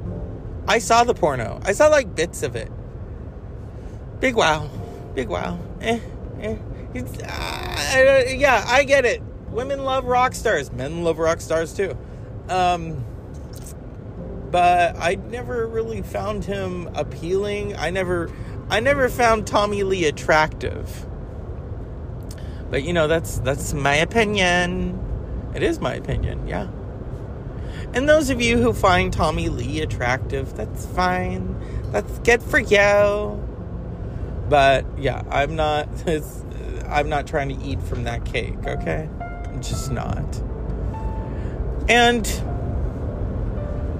I 0.68 0.78
saw 0.78 1.04
the 1.04 1.14
porno. 1.14 1.60
I 1.64 1.72
saw 1.72 1.88
like 1.88 2.14
bits 2.14 2.42
of 2.42 2.56
it. 2.56 2.70
Big 4.20 4.34
wow, 4.34 4.68
big 5.14 5.28
wow. 5.28 5.58
Eh, 5.80 6.00
eh. 6.40 6.56
Uh, 6.94 8.22
yeah, 8.28 8.64
I 8.66 8.84
get 8.84 9.04
it. 9.04 9.22
Women 9.50 9.84
love 9.84 10.04
rock 10.06 10.34
stars. 10.34 10.72
Men 10.72 11.04
love 11.04 11.18
rock 11.18 11.40
stars 11.40 11.74
too. 11.74 11.96
Um, 12.48 13.04
but 14.50 14.96
I 14.96 15.16
never 15.16 15.66
really 15.66 16.02
found 16.02 16.44
him 16.44 16.88
appealing. 16.94 17.76
I 17.76 17.90
never, 17.90 18.30
I 18.70 18.80
never 18.80 19.08
found 19.08 19.46
Tommy 19.46 19.82
Lee 19.82 20.06
attractive. 20.06 21.06
But 22.70 22.82
you 22.82 22.92
know, 22.92 23.06
that's 23.08 23.38
that's 23.40 23.72
my 23.74 23.96
opinion. 23.96 25.02
It 25.54 25.62
is 25.62 25.80
my 25.80 25.94
opinion, 25.94 26.46
yeah. 26.46 26.68
And 27.96 28.06
those 28.06 28.28
of 28.28 28.42
you 28.42 28.58
who 28.58 28.74
find 28.74 29.10
Tommy 29.10 29.48
Lee 29.48 29.80
attractive, 29.80 30.54
that's 30.54 30.84
fine. 30.84 31.58
That's 31.92 32.18
good 32.18 32.42
for 32.42 32.58
you. 32.58 33.42
But 34.50 34.84
yeah, 34.98 35.22
I'm 35.30 35.56
not. 35.56 35.88
I'm 36.86 37.08
not 37.08 37.26
trying 37.26 37.48
to 37.48 37.64
eat 37.64 37.82
from 37.82 38.04
that 38.04 38.26
cake, 38.26 38.58
okay? 38.66 39.08
I'm 39.20 39.62
just 39.62 39.90
not. 39.90 40.42
And 41.88 42.26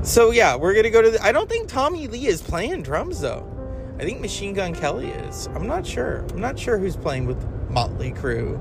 so 0.02 0.30
yeah, 0.30 0.56
we're 0.56 0.74
gonna 0.74 0.90
go 0.90 1.00
to. 1.00 1.12
The, 1.12 1.24
I 1.24 1.32
don't 1.32 1.48
think 1.48 1.66
Tommy 1.66 2.06
Lee 2.06 2.26
is 2.26 2.42
playing 2.42 2.82
drums 2.82 3.22
though. 3.22 3.50
I 3.98 4.04
think 4.04 4.20
Machine 4.20 4.52
Gun 4.52 4.74
Kelly 4.74 5.08
is. 5.08 5.46
I'm 5.54 5.66
not 5.66 5.86
sure. 5.86 6.18
I'm 6.32 6.40
not 6.42 6.58
sure 6.58 6.76
who's 6.76 6.98
playing 6.98 7.24
with 7.24 7.42
Motley 7.70 8.12
Crue. 8.12 8.60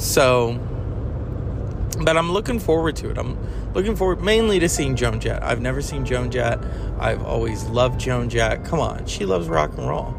So, 0.00 0.58
but 2.02 2.16
I'm 2.16 2.32
looking 2.32 2.58
forward 2.58 2.96
to 2.96 3.10
it. 3.10 3.18
I'm 3.18 3.38
looking 3.74 3.96
forward 3.96 4.22
mainly 4.22 4.58
to 4.60 4.68
seeing 4.68 4.96
Joan 4.96 5.20
Jett. 5.20 5.42
I've 5.42 5.60
never 5.60 5.80
seen 5.82 6.04
Joan 6.04 6.30
Jett. 6.30 6.58
I've 6.98 7.22
always 7.22 7.64
loved 7.64 8.00
Joan 8.00 8.28
Jett. 8.28 8.64
Come 8.64 8.80
on, 8.80 9.06
she 9.06 9.24
loves 9.24 9.48
rock 9.48 9.76
and 9.76 9.88
roll 9.88 10.14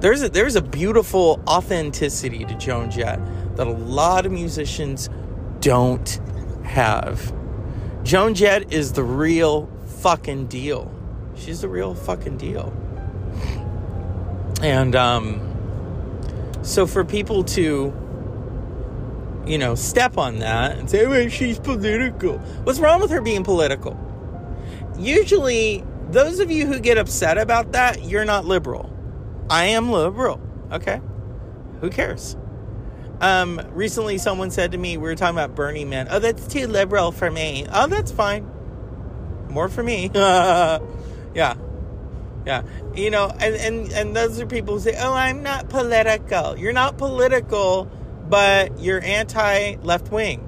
there's 0.00 0.22
a 0.22 0.28
there's 0.28 0.56
a 0.56 0.62
beautiful 0.62 1.42
authenticity 1.46 2.44
to 2.44 2.54
Joan 2.54 2.90
Jett 2.90 3.20
that 3.56 3.66
a 3.66 3.70
lot 3.70 4.26
of 4.26 4.32
musicians 4.32 5.08
don't 5.60 6.20
have. 6.64 7.32
Joan 8.02 8.34
Jett 8.34 8.72
is 8.72 8.94
the 8.94 9.04
real 9.04 9.70
fucking 10.00 10.46
deal. 10.46 10.90
She's 11.36 11.60
the 11.60 11.68
real 11.68 11.94
fucking 11.94 12.38
deal. 12.38 12.72
And 14.62 14.96
um 14.96 15.46
so 16.62 16.86
for 16.86 17.04
people 17.04 17.44
to 17.44 17.92
you 19.46 19.58
know, 19.58 19.74
step 19.74 20.18
on 20.18 20.38
that 20.40 20.78
and 20.78 20.88
say, 20.88 21.06
well, 21.06 21.28
she's 21.28 21.58
political. 21.58 22.38
What's 22.64 22.78
wrong 22.78 23.00
with 23.00 23.10
her 23.10 23.20
being 23.20 23.44
political? 23.44 23.98
Usually, 24.98 25.84
those 26.10 26.40
of 26.40 26.50
you 26.50 26.66
who 26.66 26.80
get 26.80 26.98
upset 26.98 27.38
about 27.38 27.72
that, 27.72 28.04
you're 28.04 28.24
not 28.24 28.44
liberal. 28.44 28.94
I 29.48 29.66
am 29.66 29.90
liberal. 29.90 30.40
Okay. 30.72 31.00
Who 31.80 31.90
cares? 31.90 32.36
Um, 33.20 33.60
recently, 33.72 34.18
someone 34.18 34.50
said 34.50 34.72
to 34.72 34.78
me, 34.78 34.96
we 34.96 35.02
were 35.02 35.14
talking 35.14 35.36
about 35.36 35.54
Burning 35.54 35.90
Man. 35.90 36.08
Oh, 36.10 36.18
that's 36.18 36.46
too 36.46 36.66
liberal 36.66 37.12
for 37.12 37.30
me. 37.30 37.66
Oh, 37.70 37.86
that's 37.86 38.10
fine. 38.10 38.48
More 39.48 39.68
for 39.68 39.82
me. 39.82 40.10
yeah. 40.14 40.78
Yeah. 42.46 42.62
You 42.94 43.10
know, 43.10 43.30
and, 43.38 43.54
and, 43.56 43.92
and 43.92 44.16
those 44.16 44.40
are 44.40 44.46
people 44.46 44.74
who 44.74 44.80
say, 44.80 44.96
oh, 44.98 45.12
I'm 45.12 45.42
not 45.42 45.68
political. 45.68 46.58
You're 46.58 46.72
not 46.72 46.96
political, 46.96 47.90
but 48.30 48.78
you're 48.80 49.02
anti 49.02 49.76
left 49.82 50.10
wing. 50.10 50.46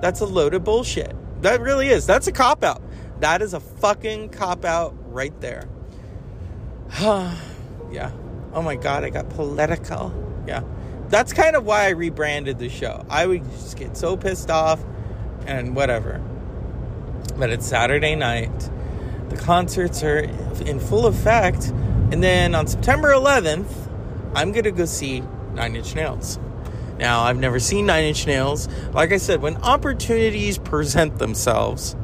That's 0.00 0.20
a 0.20 0.26
load 0.26 0.54
of 0.54 0.64
bullshit. 0.64 1.14
That 1.42 1.60
really 1.60 1.88
is. 1.88 2.06
That's 2.06 2.26
a 2.26 2.32
cop 2.32 2.64
out. 2.64 2.82
That 3.20 3.42
is 3.42 3.54
a 3.54 3.60
fucking 3.60 4.30
cop 4.30 4.64
out 4.64 4.94
right 5.12 5.38
there. 5.40 5.68
yeah. 7.00 8.12
Oh 8.52 8.62
my 8.62 8.76
god, 8.76 9.04
I 9.04 9.10
got 9.10 9.28
political. 9.30 10.44
Yeah. 10.46 10.62
That's 11.08 11.32
kind 11.32 11.56
of 11.56 11.64
why 11.64 11.86
I 11.86 11.90
rebranded 11.90 12.58
the 12.58 12.68
show. 12.68 13.04
I 13.08 13.26
would 13.26 13.44
just 13.50 13.76
get 13.76 13.96
so 13.96 14.16
pissed 14.16 14.50
off 14.50 14.82
and 15.46 15.76
whatever. 15.76 16.20
But 17.36 17.50
it's 17.50 17.66
Saturday 17.66 18.14
night. 18.14 18.70
The 19.28 19.36
concerts 19.36 20.02
are 20.02 20.18
in 20.18 20.80
full 20.80 21.06
effect. 21.06 21.68
And 22.12 22.22
then 22.22 22.54
on 22.54 22.66
September 22.66 23.08
11th, 23.08 23.70
I'm 24.34 24.52
going 24.52 24.64
to 24.64 24.72
go 24.72 24.84
see 24.84 25.22
Nine 25.52 25.76
Inch 25.76 25.94
Nails. 25.94 26.38
Now, 26.98 27.22
I've 27.22 27.38
never 27.38 27.58
seen 27.58 27.86
Nine 27.86 28.04
Inch 28.04 28.26
Nails. 28.26 28.68
Like 28.92 29.12
I 29.12 29.18
said, 29.18 29.42
when 29.42 29.56
opportunities 29.58 30.58
present 30.58 31.18
themselves, 31.18 31.94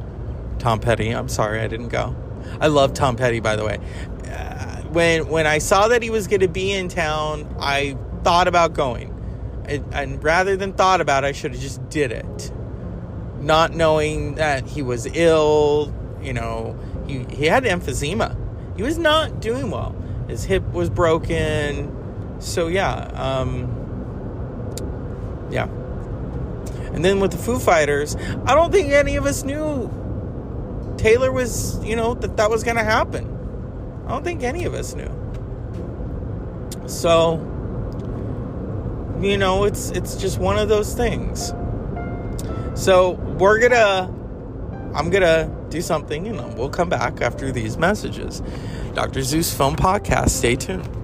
Tom 0.59 0.79
Petty, 0.79 1.09
I'm 1.09 1.29
sorry 1.29 1.59
I 1.59 1.67
didn't 1.67 1.89
go. 1.89 2.15
I 2.59 2.67
love 2.67 2.93
Tom 2.93 3.15
Petty, 3.15 3.39
by 3.39 3.55
the 3.55 3.65
way. 3.65 3.79
Uh, 4.27 4.81
when 4.91 5.27
when 5.27 5.47
I 5.47 5.57
saw 5.57 5.87
that 5.87 6.03
he 6.03 6.09
was 6.09 6.27
going 6.27 6.41
to 6.41 6.47
be 6.47 6.71
in 6.71 6.87
town, 6.87 7.55
I 7.59 7.97
thought 8.23 8.47
about 8.47 8.73
going, 8.73 9.09
and, 9.65 9.83
and 9.93 10.23
rather 10.23 10.55
than 10.55 10.73
thought 10.73 11.01
about, 11.01 11.23
it, 11.23 11.27
I 11.27 11.31
should 11.31 11.51
have 11.53 11.61
just 11.61 11.89
did 11.89 12.11
it, 12.11 12.51
not 13.39 13.73
knowing 13.73 14.35
that 14.35 14.67
he 14.67 14.81
was 14.81 15.07
ill. 15.07 15.93
You 16.21 16.33
know, 16.33 16.79
he 17.07 17.25
he 17.35 17.47
had 17.47 17.63
emphysema. 17.63 18.37
He 18.77 18.83
was 18.83 18.97
not 18.97 19.41
doing 19.41 19.71
well. 19.71 19.95
His 20.27 20.43
hip 20.43 20.63
was 20.71 20.89
broken. 20.89 21.91
So 22.39 22.67
yeah, 22.67 23.09
um, 23.13 23.82
yeah. 25.53 25.67
And 26.93 27.03
then 27.03 27.19
with 27.19 27.31
the 27.31 27.37
Foo 27.37 27.59
Fighters, 27.59 28.15
I 28.45 28.55
don't 28.55 28.71
think 28.71 28.91
any 28.91 29.15
of 29.15 29.25
us 29.25 29.43
knew 29.43 29.89
Taylor 30.97 31.31
was, 31.31 31.83
you 31.83 31.95
know, 31.95 32.13
that 32.15 32.37
that 32.37 32.49
was 32.49 32.63
going 32.63 32.77
to 32.77 32.83
happen. 32.83 33.29
I 34.05 34.09
don't 34.09 34.23
think 34.23 34.43
any 34.43 34.65
of 34.65 34.73
us 34.73 34.93
knew. 34.95 35.09
So, 36.87 37.37
you 39.21 39.37
know, 39.37 39.63
it's 39.63 39.89
it's 39.91 40.15
just 40.17 40.39
one 40.39 40.57
of 40.57 40.69
those 40.69 40.93
things. 40.93 41.53
So, 42.75 43.11
we're 43.11 43.59
going 43.59 43.71
to 43.71 44.13
I'm 44.95 45.09
going 45.09 45.23
to 45.23 45.49
do 45.69 45.81
something 45.81 46.27
and 46.27 46.57
we'll 46.57 46.69
come 46.69 46.89
back 46.89 47.21
after 47.21 47.51
these 47.51 47.77
messages. 47.77 48.41
Dr. 48.93 49.23
Zeus 49.23 49.51
Film 49.55 49.75
Podcast, 49.75 50.29
stay 50.29 50.55
tuned. 50.55 51.02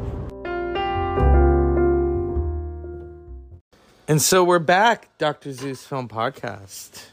And 4.10 4.20
so 4.20 4.44
we're 4.44 4.58
back, 4.58 5.08
Dr. 5.20 5.54
Zeus 5.54 5.86
Film 5.86 6.08
Podcast. 6.08 7.06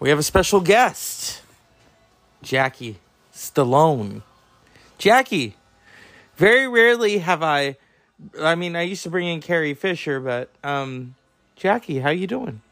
We 0.00 0.08
have 0.08 0.18
a 0.18 0.24
special 0.24 0.60
guest, 0.60 1.42
Jackie 2.42 2.98
Stallone. 3.32 4.22
Jackie, 4.98 5.54
very 6.34 6.66
rarely 6.66 7.18
have 7.18 7.44
I 7.44 7.76
I 8.40 8.56
mean, 8.56 8.74
I 8.74 8.82
used 8.82 9.04
to 9.04 9.10
bring 9.10 9.28
in 9.28 9.40
Carrie 9.40 9.74
Fisher, 9.74 10.18
but 10.18 10.50
um 10.64 11.14
Jackie, 11.54 12.00
how 12.00 12.10
you 12.10 12.26
doing? 12.26 12.62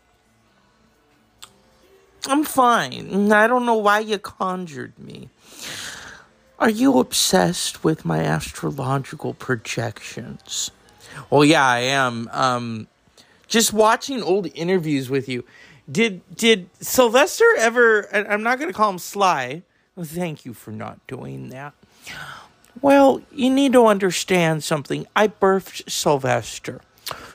I'm 2.27 2.43
fine. 2.43 3.31
I 3.31 3.47
don't 3.47 3.65
know 3.65 3.77
why 3.77 4.01
you 4.01 4.19
conjured 4.19 4.99
me. 4.99 5.29
Are 6.59 6.69
you 6.69 6.99
obsessed 6.99 7.85
with 7.85 8.05
my 8.05 8.25
astrological 8.25 9.35
projections? 9.35 10.73
Well, 11.31 11.45
yeah, 11.45 11.65
I 11.65 11.79
am. 11.79 12.29
Um 12.33 12.89
just 13.51 13.75
watching 13.75 14.23
old 14.23 14.47
interviews 14.55 15.11
with 15.11 15.29
you. 15.29 15.45
Did 15.91 16.23
did 16.35 16.71
Sylvester 16.81 17.45
ever? 17.59 18.09
I'm 18.15 18.43
not 18.43 18.59
going 18.59 18.71
to 18.71 18.75
call 18.75 18.91
him 18.91 18.99
Sly. 18.99 19.63
Thank 20.01 20.47
you 20.47 20.55
for 20.55 20.71
not 20.71 21.07
doing 21.07 21.51
that. 21.51 21.75
Well, 22.81 23.21
you 23.33 23.51
need 23.51 23.75
to 23.75 23.87
understand 23.87 24.65
something. 24.65 25.07
I 25.15 25.29
birthed 25.29 25.91
Sylvester. 25.91 26.81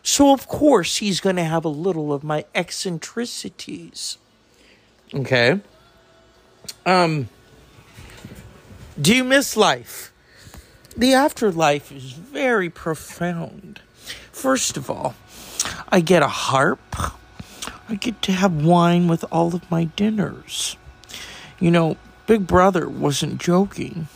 So, 0.01 0.31
of 0.33 0.47
course, 0.47 0.97
he's 0.97 1.19
going 1.19 1.35
to 1.35 1.43
have 1.43 1.65
a 1.65 1.69
little 1.69 2.13
of 2.13 2.23
my 2.23 2.45
eccentricities. 2.55 4.17
Okay. 5.13 5.59
Um, 6.85 7.29
do 8.99 9.13
you 9.13 9.23
miss 9.23 9.57
life? 9.57 10.13
The 10.95 11.13
afterlife 11.13 11.91
is 11.91 12.13
very 12.13 12.69
profound. 12.69 13.81
First 14.31 14.77
of 14.77 14.89
all, 14.89 15.13
I 15.89 16.01
get 16.01 16.23
a 16.23 16.27
harp. 16.27 16.79
I 17.87 17.95
get 17.95 18.21
to 18.23 18.31
have 18.31 18.65
wine 18.65 19.07
with 19.07 19.23
all 19.31 19.55
of 19.55 19.69
my 19.69 19.85
dinners. 19.85 20.77
You 21.59 21.71
know, 21.71 21.97
Big 22.27 22.47
Brother 22.47 22.89
wasn't 22.89 23.39
joking. 23.39 24.07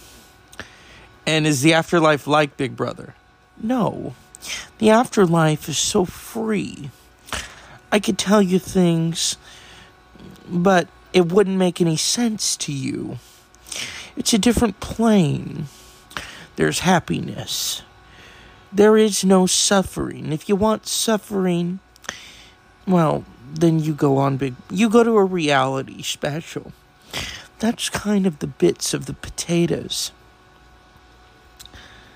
And 1.26 1.46
is 1.46 1.62
the 1.62 1.74
afterlife 1.74 2.26
like 2.26 2.58
Big 2.58 2.76
Brother? 2.76 3.14
No. 3.62 4.16
The 4.80 4.90
afterlife 4.90 5.70
is 5.70 5.78
so 5.78 6.06
free. 6.06 6.90
I 7.92 8.00
could 8.00 8.18
tell 8.18 8.42
you 8.42 8.60
things, 8.60 9.38
but 10.48 10.88
it 11.14 11.32
wouldn't 11.32 11.58
make 11.58 11.82
any 11.82 11.98
sense 11.98 12.56
to 12.58 12.74
you. 12.74 13.20
It's 14.16 14.34
a 14.34 14.38
different 14.38 14.80
plane. 14.80 15.66
There's 16.56 16.80
happiness. 16.80 17.84
There 18.72 18.98
is 18.98 19.26
no 19.26 19.46
suffering. 19.46 20.32
If 20.32 20.48
you 20.48 20.56
want 20.56 20.88
suffering, 20.88 21.80
well, 22.88 23.26
then 23.52 23.80
you 23.80 23.94
go 23.94 24.18
on 24.18 24.38
big. 24.38 24.56
You 24.70 24.90
go 24.90 25.04
to 25.04 25.18
a 25.18 25.26
reality 25.26 26.02
special. 26.04 26.72
That's 27.60 27.90
kind 27.90 28.26
of 28.26 28.40
the 28.40 28.48
bits 28.48 28.94
of 28.94 29.06
the 29.06 29.14
potatoes. 29.14 30.12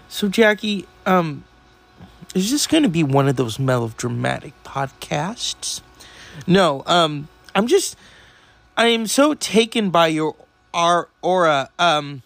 So, 0.07 0.29
Jackie, 0.29 0.85
um, 1.05 1.43
is 2.35 2.51
this 2.51 2.67
going 2.67 2.83
to 2.83 2.89
be 2.89 3.03
one 3.03 3.27
of 3.27 3.35
those 3.35 3.59
melodramatic 3.59 4.53
podcasts? 4.63 5.81
No, 6.47 6.83
um, 6.85 7.27
I'm 7.53 7.67
just, 7.67 7.95
I 8.77 8.87
am 8.87 9.07
so 9.07 9.33
taken 9.33 9.89
by 9.89 10.07
your 10.07 10.35
our 10.73 11.09
aura. 11.21 11.69
Um, 11.77 12.23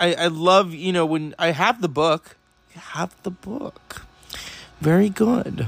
I 0.00 0.14
I 0.14 0.26
love 0.28 0.72
you 0.72 0.92
know 0.92 1.04
when 1.04 1.34
I 1.38 1.50
have 1.50 1.82
the 1.82 1.88
book. 1.88 2.36
Have 2.78 3.14
the 3.22 3.30
book. 3.30 4.06
Very 4.80 5.08
good. 5.08 5.66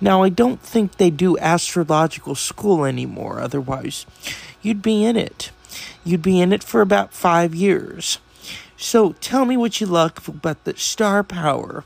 Now, 0.00 0.22
I 0.22 0.28
don't 0.28 0.60
think 0.60 0.96
they 0.96 1.10
do 1.10 1.38
astrological 1.38 2.34
school 2.34 2.84
anymore, 2.84 3.40
otherwise, 3.40 4.06
you'd 4.62 4.82
be 4.82 5.04
in 5.04 5.16
it. 5.16 5.50
You'd 6.04 6.22
be 6.22 6.40
in 6.40 6.52
it 6.52 6.62
for 6.62 6.80
about 6.80 7.12
five 7.12 7.54
years. 7.54 8.18
So, 8.76 9.12
tell 9.14 9.44
me 9.44 9.56
what 9.56 9.80
you 9.80 9.86
like 9.86 10.26
about 10.28 10.64
the 10.64 10.76
star 10.76 11.24
power, 11.24 11.84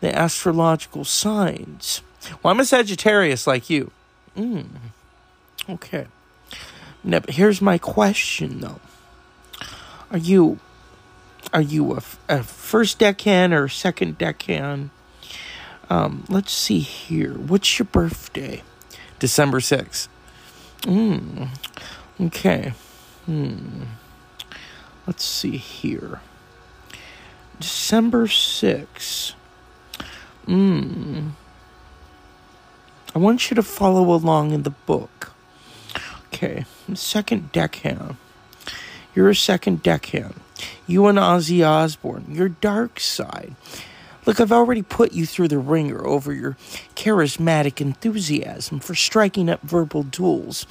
the 0.00 0.14
astrological 0.14 1.04
signs. 1.04 2.00
Well, 2.42 2.52
I'm 2.52 2.60
a 2.60 2.64
Sagittarius 2.64 3.46
like 3.46 3.68
you. 3.68 3.90
Mm. 4.36 4.66
Okay. 5.68 6.06
Now, 7.04 7.20
here's 7.28 7.60
my 7.60 7.78
question, 7.78 8.60
though. 8.60 8.80
Are 10.10 10.18
you 10.18 10.60
are 11.52 11.60
you 11.60 11.94
a, 11.94 12.02
a 12.28 12.42
first 12.42 12.98
decan 12.98 13.52
or 13.52 13.68
second 13.68 14.18
decan? 14.18 14.90
Um, 15.90 16.24
let's 16.28 16.52
see 16.52 16.78
here. 16.78 17.34
What's 17.34 17.78
your 17.78 17.86
birthday? 17.86 18.62
December 19.18 19.60
6th. 19.60 20.08
Hmm. 20.84 21.44
Okay. 22.20 22.72
Hmm. 23.26 23.84
Let's 25.06 25.24
see 25.24 25.56
here. 25.56 26.20
December 27.60 28.26
6th. 28.26 29.34
Hmm. 30.46 31.28
I 33.14 33.18
want 33.18 33.50
you 33.50 33.54
to 33.54 33.62
follow 33.62 34.14
along 34.14 34.52
in 34.52 34.62
the 34.62 34.70
book. 34.70 35.32
Okay. 36.28 36.64
Second 36.94 37.52
decan. 37.52 38.16
You're 39.14 39.28
a 39.28 39.36
second 39.36 39.82
decan. 39.82 40.36
You 40.86 41.06
and 41.06 41.18
Ozzy 41.18 41.66
Osbourne. 41.66 42.26
Your 42.28 42.48
dark 42.48 43.00
side 43.00 43.54
Look, 44.24 44.38
I've 44.38 44.52
already 44.52 44.82
put 44.82 45.12
you 45.12 45.26
through 45.26 45.48
the 45.48 45.58
ringer 45.58 46.06
over 46.06 46.32
your 46.32 46.56
charismatic 46.94 47.80
enthusiasm 47.80 48.78
for 48.78 48.94
striking 48.94 49.48
up 49.48 49.62
verbal 49.62 50.04
duels 50.04 50.64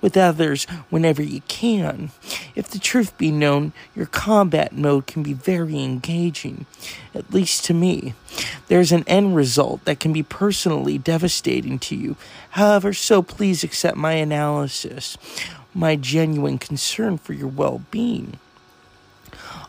with 0.00 0.16
others 0.16 0.64
whenever 0.88 1.22
you 1.22 1.42
can. 1.42 2.12
If 2.54 2.70
the 2.70 2.78
truth 2.78 3.16
be 3.18 3.30
known, 3.30 3.74
your 3.94 4.06
combat 4.06 4.72
mode 4.72 5.06
can 5.06 5.22
be 5.22 5.34
very 5.34 5.82
engaging, 5.82 6.64
at 7.14 7.30
least 7.30 7.66
to 7.66 7.74
me. 7.74 8.14
There's 8.68 8.92
an 8.92 9.04
end 9.06 9.36
result 9.36 9.84
that 9.84 10.00
can 10.00 10.14
be 10.14 10.22
personally 10.22 10.96
devastating 10.96 11.78
to 11.80 11.94
you. 11.94 12.16
However, 12.50 12.94
so 12.94 13.22
please 13.22 13.62
accept 13.62 13.98
my 13.98 14.12
analysis, 14.12 15.18
my 15.74 15.96
genuine 15.96 16.56
concern 16.56 17.18
for 17.18 17.34
your 17.34 17.48
well 17.48 17.82
being. 17.90 18.38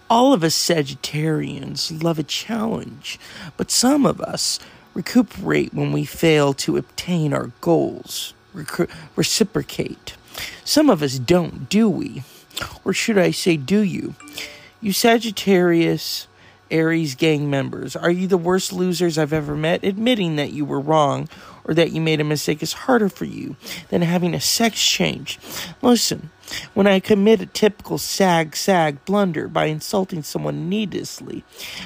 All 0.09 0.33
of 0.33 0.43
us 0.43 0.55
Sagittarians 0.55 2.03
love 2.03 2.19
a 2.19 2.23
challenge, 2.23 3.19
but 3.57 3.71
some 3.71 4.05
of 4.05 4.21
us 4.21 4.59
recuperate 4.93 5.73
when 5.73 5.91
we 5.91 6.05
fail 6.05 6.53
to 6.53 6.77
obtain 6.77 7.33
our 7.33 7.51
goals, 7.59 8.33
reciprocate. 9.15 10.15
Some 10.63 10.89
of 10.89 11.01
us 11.01 11.17
don't, 11.17 11.67
do 11.69 11.89
we? 11.89 12.23
Or 12.83 12.93
should 12.93 13.17
I 13.17 13.31
say, 13.31 13.57
do 13.57 13.81
you? 13.81 14.15
You 14.79 14.93
Sagittarius, 14.93 16.27
Aries 16.69 17.15
gang 17.15 17.49
members, 17.49 17.95
are 17.95 18.11
you 18.11 18.27
the 18.27 18.37
worst 18.37 18.71
losers 18.71 19.17
I've 19.17 19.33
ever 19.33 19.55
met? 19.55 19.83
Admitting 19.83 20.35
that 20.35 20.53
you 20.53 20.65
were 20.65 20.79
wrong 20.79 21.27
or 21.63 21.73
that 21.73 21.91
you 21.91 22.01
made 22.01 22.21
a 22.21 22.23
mistake 22.23 22.61
is 22.61 22.73
harder 22.73 23.09
for 23.09 23.25
you 23.25 23.55
than 23.89 24.01
having 24.03 24.33
a 24.33 24.41
sex 24.41 24.83
change. 24.83 25.39
Listen, 25.81 26.29
when 26.73 26.87
I 26.87 26.99
commit 26.99 27.41
a 27.41 27.45
typical 27.45 27.97
sag 27.97 28.55
sag 28.55 29.03
blunder 29.05 29.47
by 29.47 29.65
insulting 29.65 30.23
someone 30.23 30.69
needlessly, 30.69 31.43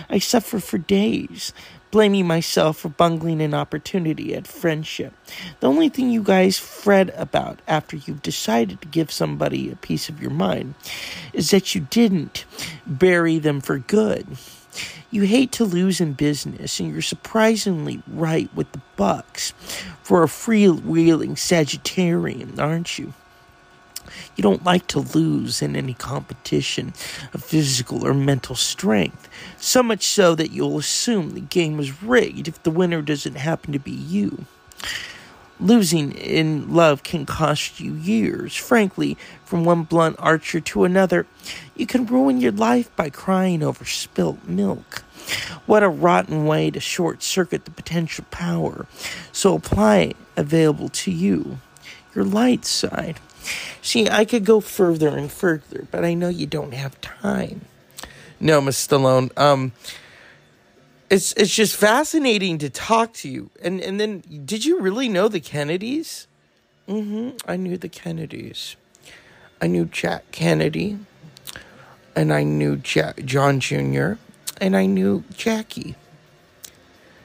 I 0.10 0.20
suffer 0.20 0.60
for 0.60 0.78
days, 0.78 1.54
blaming 1.92 2.28
myself 2.28 2.78
for 2.78 2.90
bungling 2.90 3.42
an 3.42 3.54
opportunity 3.54 4.36
at 4.36 4.48
friendship. 4.48 5.14
The 5.60 5.68
only 5.68 5.90
thing 5.90 6.10
you 6.10 6.22
guys 6.22 6.60
fret 6.60 7.12
about 7.16 7.60
after 7.68 7.98
you've 7.98 8.22
decided 8.22 8.82
to 8.82 8.88
give 8.88 9.12
somebody 9.12 9.72
a 9.72 9.76
piece 9.76 10.10
of 10.10 10.22
your 10.22 10.32
mind 10.32 10.76
is 11.34 11.52
that 11.52 11.74
you 11.74 11.82
didn't 11.90 12.46
bury 12.86 13.40
them 13.40 13.62
for 13.62 13.80
good. 13.80 14.28
You 15.12 15.24
hate 15.24 15.52
to 15.54 15.66
lose 15.66 16.00
in 16.00 16.14
business, 16.14 16.80
and 16.80 16.92
you're 16.92 17.02
surprisingly 17.02 18.04
right 18.08 18.54
with 18.54 18.72
the 18.74 18.82
Bucks 18.96 19.54
for 20.04 20.22
a 20.22 20.28
freewheeling 20.28 21.32
Sagittarian, 21.32 22.60
aren't 22.60 23.00
you? 23.00 23.14
You 24.36 24.42
don't 24.42 24.64
like 24.64 24.88
to 24.88 25.00
lose 25.00 25.62
in 25.62 25.76
any 25.76 25.94
competition 25.94 26.94
of 27.34 27.44
physical 27.44 28.06
or 28.06 28.14
mental 28.14 28.56
strength, 28.56 29.30
so 29.58 29.84
much 29.84 30.04
so 30.04 30.36
that 30.36 30.52
you'll 30.52 30.78
assume 30.78 31.32
the 31.32 31.42
game 31.42 31.78
was 31.78 32.02
rigged 32.04 32.48
if 32.48 32.62
the 32.64 32.72
winner 32.72 33.02
doesn't 33.02 33.36
happen 33.36 33.74
to 33.74 33.80
be 33.80 33.92
you. 33.92 34.46
Losing 35.62 36.14
in 36.14 36.74
love 36.74 37.04
can 37.04 37.26
cost 37.26 37.82
you 37.82 37.94
years. 37.94 38.56
Frankly, 38.56 39.18
from 39.44 39.66
one 39.66 39.84
blunt 39.84 40.16
archer 40.18 40.62
to 40.62 40.86
another, 40.86 41.28
you 41.76 41.86
can 41.86 42.06
ruin 42.06 42.40
your 42.40 42.54
life 42.54 42.96
by 42.96 43.10
crying 43.10 43.62
over 43.62 43.84
spilt 43.84 44.48
milk. 44.48 45.04
What 45.66 45.84
a 45.84 45.90
rotten 45.90 46.46
way 46.46 46.72
to 46.72 46.80
short 46.80 47.22
circuit 47.22 47.66
the 47.66 47.72
potential 47.72 48.26
power. 48.32 48.86
So 49.34 49.54
apply 49.56 50.14
available 50.38 50.90
to 50.90 51.12
you, 51.12 51.60
your 52.16 52.24
light 52.24 52.64
side. 52.64 53.20
See, 53.82 54.10
I 54.10 54.26
could 54.26 54.46
go 54.46 54.60
further 54.60 55.10
and 55.10 55.32
further, 55.32 55.88
but 55.92 56.04
I 56.04 56.14
know 56.14 56.30
you 56.30 56.46
don't 56.46 56.74
have 56.74 57.00
time. 57.02 57.62
No, 58.40 58.62
Miss 58.62 58.88
Stallone. 58.88 59.38
Um, 59.38 59.74
it's 61.10 61.34
it's 61.34 61.54
just 61.54 61.76
fascinating 61.76 62.58
to 62.60 62.70
talk 62.70 63.14
to 63.16 63.30
you. 63.30 63.50
And 63.62 63.82
and 63.82 64.00
then, 64.00 64.24
did 64.46 64.66
you 64.66 64.80
really 64.80 65.10
know 65.10 65.28
the 65.28 65.40
Kennedys? 65.40 66.28
Mm-hmm. 66.88 67.38
I 67.50 67.56
knew 67.56 67.78
the 67.78 67.90
Kennedys. 67.90 68.76
I 69.62 69.68
knew 69.68 69.86
Jack 69.86 70.32
Kennedy, 70.32 70.98
and 72.16 72.34
I 72.34 72.44
knew 72.44 72.78
Jack, 72.78 73.26
John 73.26 73.60
Jr., 73.60 74.14
and 74.62 74.76
I 74.76 74.86
knew 74.86 75.24
Jackie. 75.36 75.96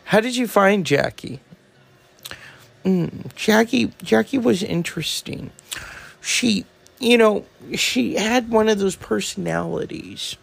How 0.04 0.20
did 0.20 0.36
you 0.36 0.48
find 0.48 0.84
Jackie? 0.84 1.40
Mm, 2.84 3.34
Jackie 3.34 3.92
Jackie 4.02 4.38
was 4.38 4.62
interesting. 4.62 5.50
She, 6.24 6.64
you 6.98 7.18
know, 7.18 7.44
she 7.74 8.14
had 8.14 8.50
one 8.50 8.68
of 8.68 8.78
those 8.78 8.96
personalities 8.96 10.36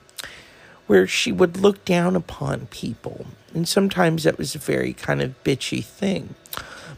where 0.85 1.07
she 1.07 1.31
would 1.31 1.57
look 1.57 1.83
down 1.85 2.15
upon 2.15 2.67
people, 2.67 3.25
and 3.53 3.67
sometimes 3.67 4.23
that 4.23 4.37
was 4.37 4.53
a 4.53 4.59
very 4.59 4.93
kind 4.93 5.21
of 5.21 5.43
bitchy 5.43 5.83
thing. 5.83 6.35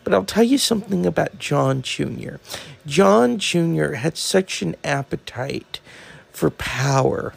But 0.04 0.14
I'll 0.14 0.26
tell 0.26 0.44
you 0.44 0.58
something 0.58 1.06
about 1.06 1.40
John 1.40 1.82
Jr. 1.82 2.36
John 2.86 3.38
Jr. 3.38 3.94
had 3.94 4.18
such 4.18 4.62
an 4.62 4.76
appetite 4.84 5.80
for 6.32 6.50
power. 6.50 7.34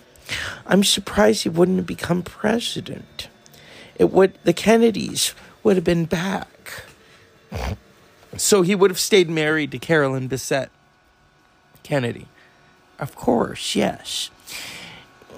I'm 0.66 0.82
surprised 0.82 1.44
he 1.44 1.48
wouldn't 1.48 1.76
have 1.76 1.86
become 1.86 2.22
president. 2.22 3.28
It 3.94 4.10
would 4.10 4.34
the 4.42 4.52
Kennedys 4.52 5.32
would 5.62 5.76
have 5.76 5.84
been 5.84 6.06
back. 6.06 6.82
So 8.36 8.62
he 8.62 8.74
would 8.74 8.90
have 8.90 8.98
stayed 8.98 9.30
married 9.30 9.70
to 9.70 9.78
Carolyn 9.78 10.28
Bessette 10.28 10.70
Kennedy. 11.86 12.26
Of 12.98 13.14
course, 13.14 13.76
yes. 13.76 14.30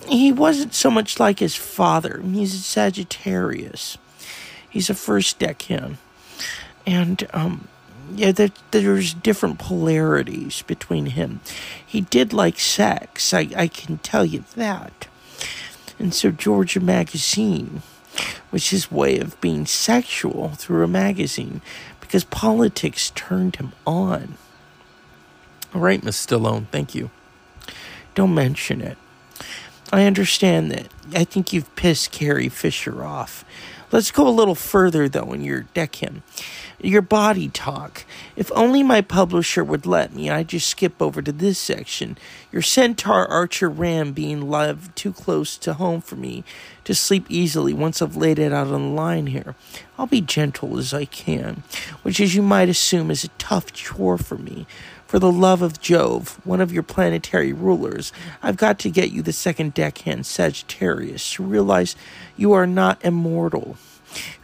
He 0.07 0.33
wasn't 0.33 0.73
so 0.73 0.91
much 0.91 1.21
like 1.21 1.41
his 1.41 1.55
father. 1.55 2.23
He's 2.23 2.55
a 2.55 2.59
Sagittarius. 2.59 3.99
He's 4.71 4.89
a 4.89 4.95
first 4.95 5.39
decan. 5.39 5.97
And 6.87 7.29
um, 7.35 7.69
yeah, 8.15 8.33
there, 8.33 8.49
there's 8.71 9.13
different 9.13 9.59
polarities 9.59 10.63
between 10.63 11.07
him. 11.07 11.41
He 11.85 12.01
did 12.01 12.33
like 12.33 12.59
sex, 12.59 13.35
I, 13.35 13.49
I 13.55 13.69
can 13.69 13.99
tell 13.99 14.25
you 14.25 14.45
that. 14.57 15.07
And 15.99 16.15
so 16.15 16.31
George 16.31 16.79
Magazine 16.79 17.83
was 18.51 18.71
his 18.71 18.91
way 18.91 19.19
of 19.19 19.39
being 19.43 19.67
sexual 19.67 20.51
through 20.51 20.85
a 20.85 20.89
magazine 20.89 21.61
because 22.01 22.25
politics 22.25 23.13
turned 23.15 23.57
him 23.57 23.73
on. 23.87 24.39
All 25.75 25.81
right, 25.81 26.03
Miss 26.03 26.25
Stallone, 26.25 26.67
thank 26.69 26.95
you. 26.95 27.11
Don't 28.15 28.35
mention 28.35 28.81
it. 28.81 28.97
I 29.93 30.05
understand 30.05 30.71
that. 30.73 30.89
I 31.15 31.25
think 31.25 31.53
you've 31.53 31.75
pissed 31.77 32.11
Carrie 32.11 32.49
Fisher 32.49 33.05
off. 33.05 33.45
Let's 33.91 34.11
go 34.11 34.29
a 34.29 34.31
little 34.31 34.55
further, 34.55 35.09
though, 35.09 35.33
in 35.33 35.43
your 35.43 35.63
deck 35.63 35.97
him. 35.97 36.23
Your 36.81 37.01
body 37.01 37.49
talk. 37.49 38.05
If 38.37 38.53
only 38.55 38.83
my 38.83 39.01
publisher 39.01 39.65
would 39.65 39.87
let 39.87 40.15
me, 40.15 40.29
I'd 40.29 40.49
just 40.49 40.69
skip 40.69 41.01
over 41.01 41.23
to 41.23 41.33
this 41.33 41.59
section. 41.59 42.19
Your 42.53 42.61
Centaur 42.61 43.27
Archer 43.27 43.71
Ram 43.71 44.13
being 44.13 44.51
loved 44.51 44.95
too 44.95 45.13
close 45.13 45.57
to 45.59 45.75
home 45.75 46.03
for 46.03 46.17
me 46.17 46.45
to 46.85 46.95
sleep 46.95 47.25
easily 47.31 47.73
once 47.73 48.03
I've 48.03 48.17
laid 48.17 48.39
it 48.39 48.53
out 48.53 48.69
on 48.69 48.83
the 48.83 48.95
line 48.95 49.29
here. 49.29 49.55
I'll 49.99 50.07
be 50.07 50.21
gentle 50.21 50.79
as 50.79 50.93
I 50.93 51.07
can, 51.07 51.63
which, 52.03 52.21
as 52.21 52.35
you 52.35 52.43
might 52.43 52.69
assume, 52.69 53.11
is 53.11 53.25
a 53.25 53.29
tough 53.39 53.73
chore 53.73 54.19
for 54.19 54.37
me. 54.37 54.67
For 55.09 55.19
the 55.19 55.33
love 55.33 55.63
of 55.63 55.81
Jove, 55.81 56.39
one 56.45 56.61
of 56.61 56.71
your 56.71 56.83
planetary 56.83 57.51
rulers, 57.55 58.13
I've 58.43 58.59
got 58.59 58.79
to 58.81 58.91
get 58.91 59.11
you 59.11 59.23
the 59.23 59.33
second 59.33 59.75
decan 59.75 60.23
Sagittarius 60.23 61.33
to 61.33 61.43
realize 61.43 61.97
you 62.37 62.53
are 62.53 62.67
not 62.67 63.03
immortal. 63.03 63.79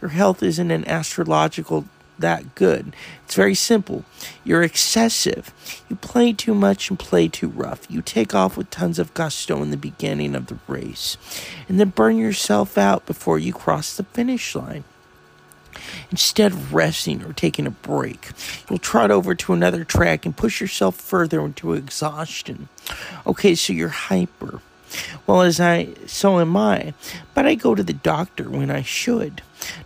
Your 0.01 0.09
health 0.09 0.41
isn't 0.41 0.71
an 0.71 0.87
astrological 0.87 1.85
that 2.17 2.55
good. 2.55 2.95
It's 3.25 3.35
very 3.35 3.53
simple. 3.53 4.05
You're 4.43 4.63
excessive. 4.63 5.53
You 5.87 5.97
play 5.97 6.33
too 6.33 6.55
much 6.55 6.89
and 6.89 6.97
play 6.97 7.27
too 7.27 7.49
rough. 7.49 7.85
You 7.87 8.01
take 8.01 8.33
off 8.33 8.57
with 8.57 8.71
tons 8.71 8.97
of 8.97 9.13
gusto 9.13 9.61
in 9.61 9.69
the 9.69 9.77
beginning 9.77 10.33
of 10.33 10.47
the 10.47 10.57
race 10.67 11.15
and 11.69 11.79
then 11.79 11.89
burn 11.89 12.17
yourself 12.17 12.75
out 12.75 13.05
before 13.05 13.37
you 13.37 13.53
cross 13.53 13.95
the 13.95 14.03
finish 14.03 14.55
line. 14.55 14.83
Instead 16.15 16.53
of 16.53 16.73
resting 16.73 17.21
or 17.25 17.33
taking 17.33 17.67
a 17.67 17.71
break, 17.71 18.29
you'll 18.69 18.79
trot 18.79 19.11
over 19.11 19.35
to 19.35 19.51
another 19.51 19.83
track 19.83 20.25
and 20.25 20.37
push 20.37 20.61
yourself 20.61 20.95
further 20.95 21.43
into 21.43 21.73
exhaustion. 21.73 22.69
Okay, 23.27 23.53
so 23.53 23.73
you're 23.73 23.89
hyper. 23.89 24.61
Well, 25.27 25.41
as 25.41 25.59
I, 25.59 25.89
so 26.07 26.39
am 26.39 26.55
I, 26.55 26.93
but 27.33 27.45
I 27.45 27.55
go 27.55 27.75
to 27.75 27.83
the 27.83 27.91
doctor 27.91 28.49
when 28.49 28.71
I 28.71 28.81
should. 28.81 29.41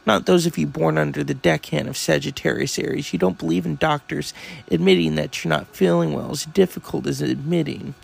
Not 0.05 0.27
those 0.27 0.45
of 0.45 0.55
you 0.55 0.67
born 0.67 0.99
under 0.99 1.23
the 1.23 1.33
decan 1.33 1.87
of 1.87 1.97
Sagittarius 1.97 2.77
Aries. 2.77 3.11
You 3.11 3.17
don't 3.17 3.39
believe 3.39 3.65
in 3.65 3.77
doctors 3.77 4.31
admitting 4.69 5.15
that 5.15 5.43
you're 5.43 5.49
not 5.49 5.75
feeling 5.75 6.13
well 6.13 6.29
as 6.29 6.45
difficult 6.45 7.07
as 7.07 7.23
admitting 7.23 7.95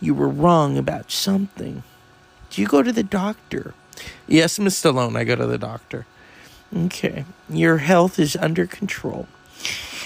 you 0.00 0.14
were 0.14 0.30
wrong 0.30 0.78
about 0.78 1.10
something. 1.10 1.82
Do 2.48 2.62
you 2.62 2.66
go 2.66 2.82
to 2.82 2.92
the 2.92 3.02
doctor? 3.02 3.74
Yes, 4.26 4.58
Miss 4.58 4.82
Stallone, 4.82 5.18
I 5.18 5.24
go 5.24 5.36
to 5.36 5.44
the 5.44 5.58
doctor. 5.58 6.06
Okay. 6.74 7.24
Your 7.48 7.78
health 7.78 8.18
is 8.18 8.36
under 8.36 8.66
control. 8.66 9.28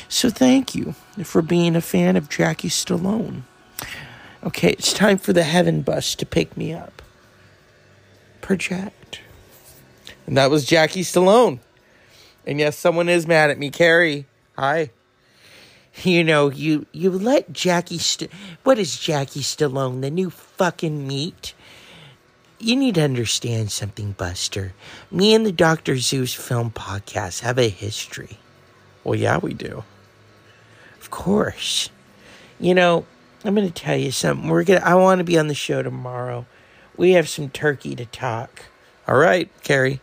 So 0.09 0.31
thank 0.31 0.75
you 0.75 0.95
for 1.25 1.43
being 1.43 1.77
a 1.77 1.81
fan 1.81 2.17
of 2.17 2.29
Jackie 2.29 2.69
Stallone. 2.69 3.43
Okay, 4.45 4.71
it's 4.71 4.93
time 4.93 5.19
for 5.19 5.33
the 5.33 5.43
heaven 5.43 5.83
bus 5.83 6.15
to 6.15 6.27
pick 6.27 6.57
me 6.57 6.73
up. 6.73 7.03
Project. 8.41 9.21
And 10.27 10.37
that 10.37 10.51
was 10.51 10.65
Jackie 10.65 11.03
Stallone. 11.03 11.59
And 12.47 12.59
yes, 12.59 12.79
someone 12.79 13.09
is 13.09 13.27
mad 13.27 13.51
at 13.51 13.59
me. 13.59 13.71
Carrie, 13.71 14.27
hi. 14.57 14.91
You 16.03 16.23
know, 16.23 16.51
you 16.51 16.87
you 16.93 17.11
let 17.11 17.53
Jackie. 17.53 17.99
St- 17.99 18.31
what 18.63 18.79
is 18.79 18.99
Jackie 18.99 19.41
Stallone? 19.41 20.01
The 20.01 20.11
new 20.11 20.31
fucking 20.31 21.07
meat. 21.07 21.55
You 22.61 22.75
need 22.75 22.97
to 22.97 23.03
understand 23.03 23.71
something, 23.71 24.13
Buster. 24.13 24.73
Me 25.13 25.33
and 25.33 25.47
the 25.47 25.53
Doctor 25.53 25.97
Zeus 25.97 26.35
film 26.35 26.73
podcast 26.73 27.41
have 27.41 27.57
a 27.57 27.69
history. 27.69 28.39
Well, 29.05 29.15
yeah, 29.15 29.39
we 29.39 29.55
do. 29.55 29.85
Of 31.01 31.11
course. 31.11 31.89
You 32.59 32.75
know, 32.75 33.07
I'm 33.45 33.55
going 33.55 33.69
to 33.69 33.73
tell 33.73 33.97
you 33.97 34.11
something. 34.11 34.49
We're 34.49 34.65
gonna. 34.65 34.81
I 34.81 34.97
want 34.97 35.19
to 35.19 35.25
be 35.25 35.39
on 35.39 35.47
the 35.47 35.55
show 35.55 35.83
tomorrow. 35.83 36.47
We 36.97 37.13
have 37.13 37.29
some 37.29 37.49
turkey 37.49 37.95
to 37.95 38.07
talk. 38.07 38.63
All 39.07 39.17
right, 39.17 39.49
Carrie. 39.63 40.01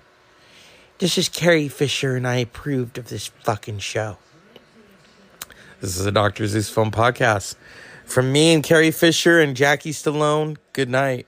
This 0.99 1.17
is 1.17 1.27
Carrie 1.27 1.67
Fisher, 1.67 2.15
and 2.15 2.25
I 2.25 2.37
approved 2.37 2.97
of 2.97 3.09
this 3.09 3.27
fucking 3.43 3.79
show. 3.79 4.17
This 5.81 5.99
is 5.99 6.05
a 6.05 6.11
Dr. 6.11 6.47
Zeus 6.47 6.69
Film 6.69 6.89
Podcast. 6.89 7.55
From 8.05 8.31
me 8.31 8.53
and 8.53 8.63
Carrie 8.63 8.91
Fisher 8.91 9.41
and 9.41 9.57
Jackie 9.57 9.91
Stallone, 9.91 10.55
good 10.71 10.89
night. 10.89 11.27